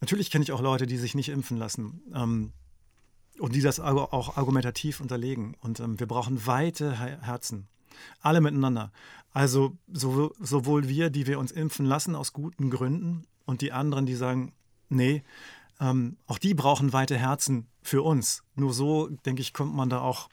[0.00, 2.52] Natürlich kenne ich auch Leute, die sich nicht impfen lassen ähm,
[3.38, 5.56] und die das auch argumentativ unterlegen.
[5.60, 7.68] Und ähm, wir brauchen weite Herzen.
[8.20, 8.92] Alle miteinander.
[9.32, 14.06] Also so, sowohl wir, die wir uns impfen lassen aus guten Gründen und die anderen,
[14.06, 14.52] die sagen,
[14.88, 15.22] nee,
[15.80, 18.42] ähm, auch die brauchen weite Herzen für uns.
[18.54, 20.28] Nur so, denke ich, kommt man da auch,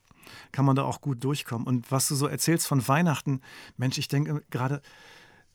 [0.52, 1.68] kann man da auch gut durchkommen.
[1.68, 3.42] Und was du so erzählst von Weihnachten,
[3.78, 4.82] Mensch, ich denke gerade,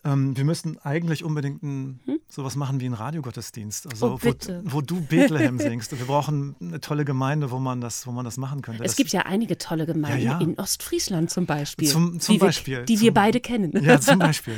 [0.05, 2.21] ähm, wir müssten eigentlich unbedingt ein, hm?
[2.29, 4.35] sowas machen wie einen Radiogottesdienst, also oh, wo,
[4.65, 5.97] wo, du Bethlehem singst.
[5.99, 8.85] Wir brauchen eine tolle Gemeinde, wo man das, wo man das machen könnte.
[8.85, 10.41] Es das, gibt ja einige tolle Gemeinden ja, ja.
[10.41, 13.73] in Ostfriesland zum Beispiel, zum, zum die Beispiel, wir, die zum, wir beide kennen.
[13.83, 14.57] Ja, zum Beispiel.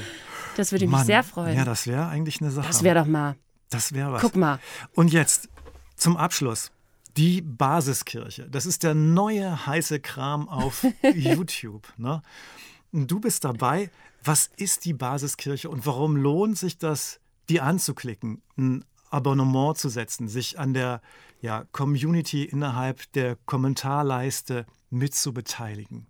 [0.56, 1.56] Das würde mich Mann, sehr freuen.
[1.56, 2.66] Ja, das wäre eigentlich eine Sache.
[2.66, 3.36] Das wäre doch mal.
[3.70, 4.20] Das wäre was.
[4.20, 4.58] Guck mal.
[4.94, 5.48] Und jetzt
[5.96, 6.70] zum Abschluss.
[7.16, 8.48] Die Basiskirche.
[8.48, 11.92] Das ist der neue heiße Kram auf YouTube.
[11.96, 12.22] Ne?
[12.92, 13.90] Du bist dabei.
[14.22, 20.28] Was ist die Basiskirche und warum lohnt sich das, die anzuklicken, ein Abonnement zu setzen,
[20.28, 21.00] sich an der
[21.40, 26.06] ja, Community innerhalb der Kommentarleiste mitzubeteiligen?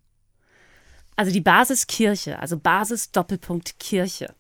[1.17, 4.35] Also die Basiskirche, also Basis Doppelpunkt Kirche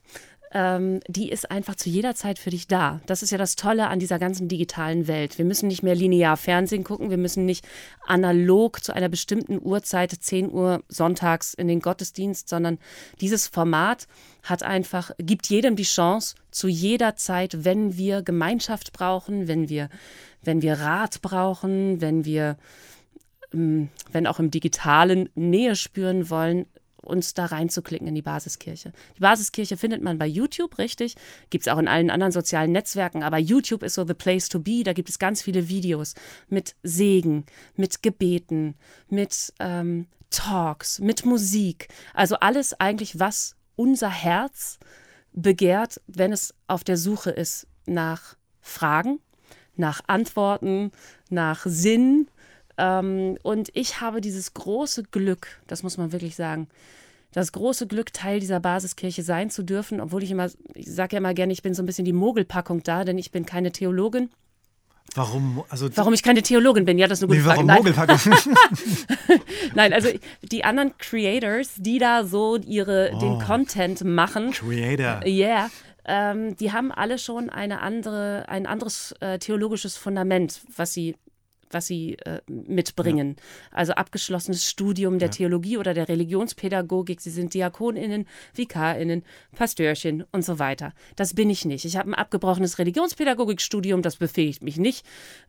[0.53, 3.01] ähm, die ist einfach zu jeder Zeit für dich da.
[3.07, 5.39] Das ist ja das Tolle an dieser ganzen digitalen Welt.
[5.39, 7.67] Wir müssen nicht mehr linear Fernsehen gucken, wir müssen nicht
[8.05, 12.79] analog zu einer bestimmten Uhrzeit, 10 Uhr sonntags in den Gottesdienst, sondern
[13.21, 14.09] dieses Format
[14.43, 19.89] hat einfach, gibt jedem die Chance, zu jeder Zeit, wenn wir Gemeinschaft brauchen, wenn wir,
[20.43, 22.57] wenn wir Rat brauchen, wenn wir
[23.53, 26.67] ähm, wenn auch im digitalen Nähe spüren wollen,
[27.03, 28.93] uns da reinzuklicken in die Basiskirche.
[29.17, 31.17] Die Basiskirche findet man bei YouTube, richtig.
[31.51, 34.61] Gibt es auch in allen anderen sozialen Netzwerken, aber YouTube ist so the place to
[34.61, 34.83] be.
[34.85, 36.15] Da gibt es ganz viele Videos
[36.49, 37.45] mit Segen,
[37.77, 38.75] mit Gebeten,
[39.09, 41.89] mit ähm, Talks, mit Musik.
[42.15, 44.79] Also alles eigentlich, was unser Herz
[45.33, 49.21] begehrt, wenn es auf der Suche ist nach Fragen,
[49.77, 50.93] nach Antworten,
[51.31, 52.29] nach Sinn,
[52.81, 56.69] ähm, und ich habe dieses große Glück, das muss man wirklich sagen,
[57.33, 61.19] das große Glück, Teil dieser Basiskirche sein zu dürfen, obwohl ich immer, ich sage ja
[61.19, 64.31] immer gerne, ich bin so ein bisschen die Mogelpackung da, denn ich bin keine Theologin.
[65.15, 65.65] Warum?
[65.69, 66.97] Also warum ich keine Theologin bin?
[66.99, 67.79] Ja, das ist eine gute nee, warum Frage.
[67.81, 68.35] Mogelpackung?
[69.75, 70.09] Nein, also
[70.43, 74.53] die anderen Creators, die da so ihre, oh, den Content machen.
[74.53, 75.21] Creator.
[75.27, 75.71] Yeah.
[76.05, 81.17] Ähm, die haben alle schon eine andere, ein anderes äh, theologisches Fundament, was sie
[81.71, 83.37] was sie äh, mitbringen.
[83.37, 83.79] Ja.
[83.79, 85.33] Also abgeschlossenes Studium der ja.
[85.33, 87.21] Theologie oder der Religionspädagogik.
[87.21, 90.93] Sie sind Diakoninnen, Vikarinnen, Pastörchen und so weiter.
[91.17, 91.85] Das bin ich nicht.
[91.85, 94.03] Ich habe ein abgebrochenes Religionspädagogikstudium.
[94.03, 95.07] Das befähigt mich nicht,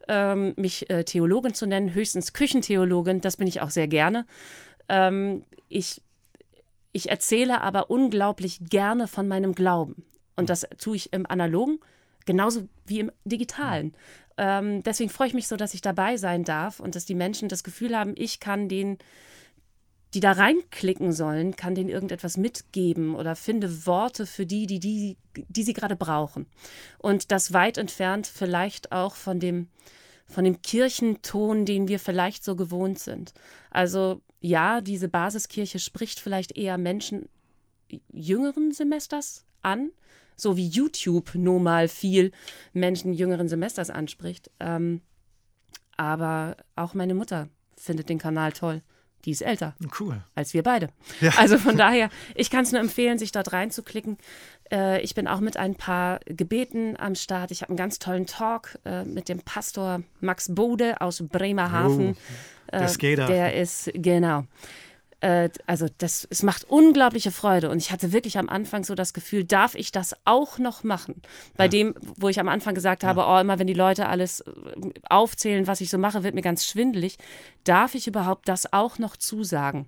[0.07, 1.93] ähm, mich äh, Theologin zu nennen.
[1.93, 3.21] Höchstens Küchentheologin.
[3.21, 4.25] Das bin ich auch sehr gerne.
[4.89, 6.01] Ähm, ich,
[6.91, 10.03] ich erzähle aber unglaublich gerne von meinem Glauben.
[10.35, 11.79] Und das tue ich im Analogen
[12.25, 13.93] Genauso wie im Digitalen.
[14.37, 17.49] Ähm, deswegen freue ich mich so, dass ich dabei sein darf und dass die Menschen
[17.49, 18.97] das Gefühl haben, ich kann denen,
[20.13, 25.17] die da reinklicken sollen, kann denen irgendetwas mitgeben oder finde Worte für die, die, die,
[25.35, 26.47] die sie gerade brauchen.
[26.97, 29.67] Und das weit entfernt vielleicht auch von dem,
[30.27, 33.33] von dem Kirchenton, den wir vielleicht so gewohnt sind.
[33.69, 37.29] Also ja, diese Basiskirche spricht vielleicht eher Menschen
[38.11, 39.91] jüngeren Semesters an,
[40.41, 42.31] so wie YouTube nun mal viel
[42.73, 44.49] Menschen jüngeren Semesters anspricht.
[44.59, 45.01] Ähm,
[45.97, 48.81] aber auch meine Mutter findet den Kanal toll.
[49.25, 50.23] Die ist älter Cool.
[50.33, 50.89] als wir beide.
[51.19, 51.31] Ja.
[51.37, 54.17] Also von daher, ich kann es nur empfehlen, sich dort reinzuklicken.
[54.71, 57.51] Äh, ich bin auch mit ein paar Gebeten am Start.
[57.51, 62.15] Ich habe einen ganz tollen Talk äh, mit dem Pastor Max Bode aus Bremerhaven.
[62.71, 63.27] Oh, der Skater.
[63.27, 64.45] Der ist, genau.
[65.21, 69.13] Äh, also das, es macht unglaubliche Freude und ich hatte wirklich am Anfang so das
[69.13, 71.21] Gefühl, darf ich das auch noch machen?
[71.55, 74.51] Bei dem, wo ich am Anfang gesagt habe, oh, immer wenn die Leute alles äh,
[75.09, 77.17] aufzählen, was ich so mache, wird mir ganz schwindelig.
[77.63, 79.87] Darf ich überhaupt das auch noch zusagen?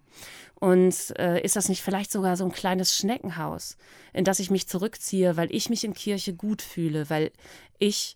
[0.55, 3.75] Und äh, ist das nicht vielleicht sogar so ein kleines Schneckenhaus,
[4.13, 7.31] in das ich mich zurückziehe, weil ich mich in Kirche gut fühle, weil
[7.79, 8.15] ich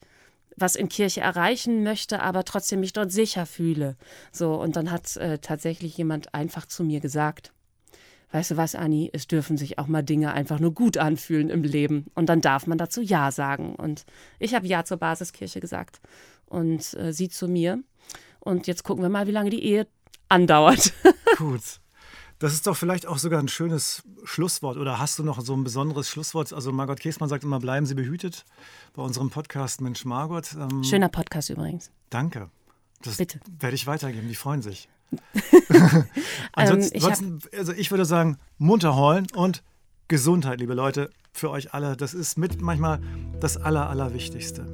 [0.58, 3.96] was in Kirche erreichen möchte, aber trotzdem mich dort sicher fühle.
[4.32, 7.54] So, und dann hat äh, tatsächlich jemand einfach zu mir gesagt,
[8.32, 11.64] weißt du was, Anni, es dürfen sich auch mal Dinge einfach nur gut anfühlen im
[11.64, 12.08] Leben.
[12.16, 13.76] Und dann darf man dazu Ja sagen.
[13.76, 14.06] Und
[14.40, 16.02] ich habe Ja zur Basiskirche gesagt.
[16.46, 17.82] Und äh, sie zu mir.
[18.40, 19.88] Und jetzt gucken wir mal, wie lange die Ehe
[20.28, 20.94] andauert.
[21.38, 21.62] Gut.
[22.40, 24.78] Das ist doch vielleicht auch sogar ein schönes Schlusswort.
[24.78, 26.54] Oder hast du noch so ein besonderes Schlusswort?
[26.54, 28.46] Also Margot Käßmann sagt immer, bleiben Sie behütet
[28.94, 30.56] bei unserem Podcast Mensch Margot.
[30.56, 31.90] Ähm, Schöner Podcast übrigens.
[32.12, 32.50] Danke.
[33.02, 33.40] Das Bitte.
[33.60, 34.28] werde ich weitergeben.
[34.28, 34.90] Die freuen sich.
[35.70, 36.06] Ähm,
[36.54, 39.64] ansonsten, ich ansonsten, also ich würde sagen, munter heulen und
[40.08, 41.96] Gesundheit, liebe Leute, für euch alle.
[41.98, 43.00] Das ist mit manchmal
[43.40, 44.66] das Aller, Allerwichtigste.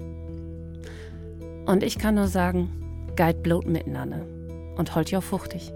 [1.65, 2.69] Und ich kann nur sagen,
[3.15, 4.25] Guide blot miteinander.
[4.77, 5.73] Und holt ja fuchtig.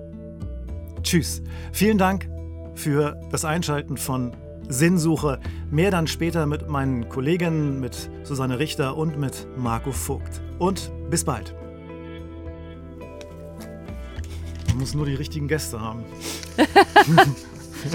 [1.07, 1.41] Tschüss.
[1.71, 2.29] Vielen Dank
[2.75, 4.35] für das Einschalten von
[4.67, 5.39] Sinnsuche.
[5.71, 10.41] Mehr dann später mit meinen Kolleginnen, mit Susanne Richter und mit Marco Vogt.
[10.59, 11.55] Und bis bald.
[14.67, 16.03] Man muss nur die richtigen Gäste haben.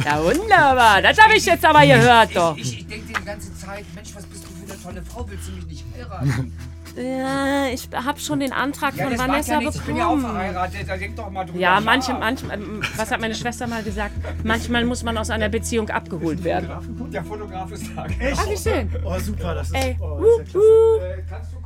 [0.05, 1.03] Ja, wunderbar.
[1.03, 2.57] Das habe ich jetzt aber gehört, doch.
[2.57, 5.29] Ich, ich denke die ganze Zeit, Mensch, was bist du für eine tolle Frau?
[5.29, 6.57] Willst du mich nicht heiraten?
[6.97, 9.77] Ja, ich habe schon den Antrag Ja, von Vanessa ja nichts.
[9.77, 10.33] Ich bin ja auch bekommen.
[10.35, 10.89] verheiratet.
[10.89, 14.13] Da denk doch mal drüber Ja, manche, manchmal, ähm, was hat meine Schwester mal gesagt?
[14.45, 16.69] Manchmal muss man aus einer Beziehung abgeholt werden.
[17.11, 18.07] Der Fotograf ist da.
[18.37, 18.91] Ach, wie schön.
[19.05, 21.19] Oh, super, das ist, Ey, oh, das ist ja klasse.
[21.19, 21.62] Äh, kannst du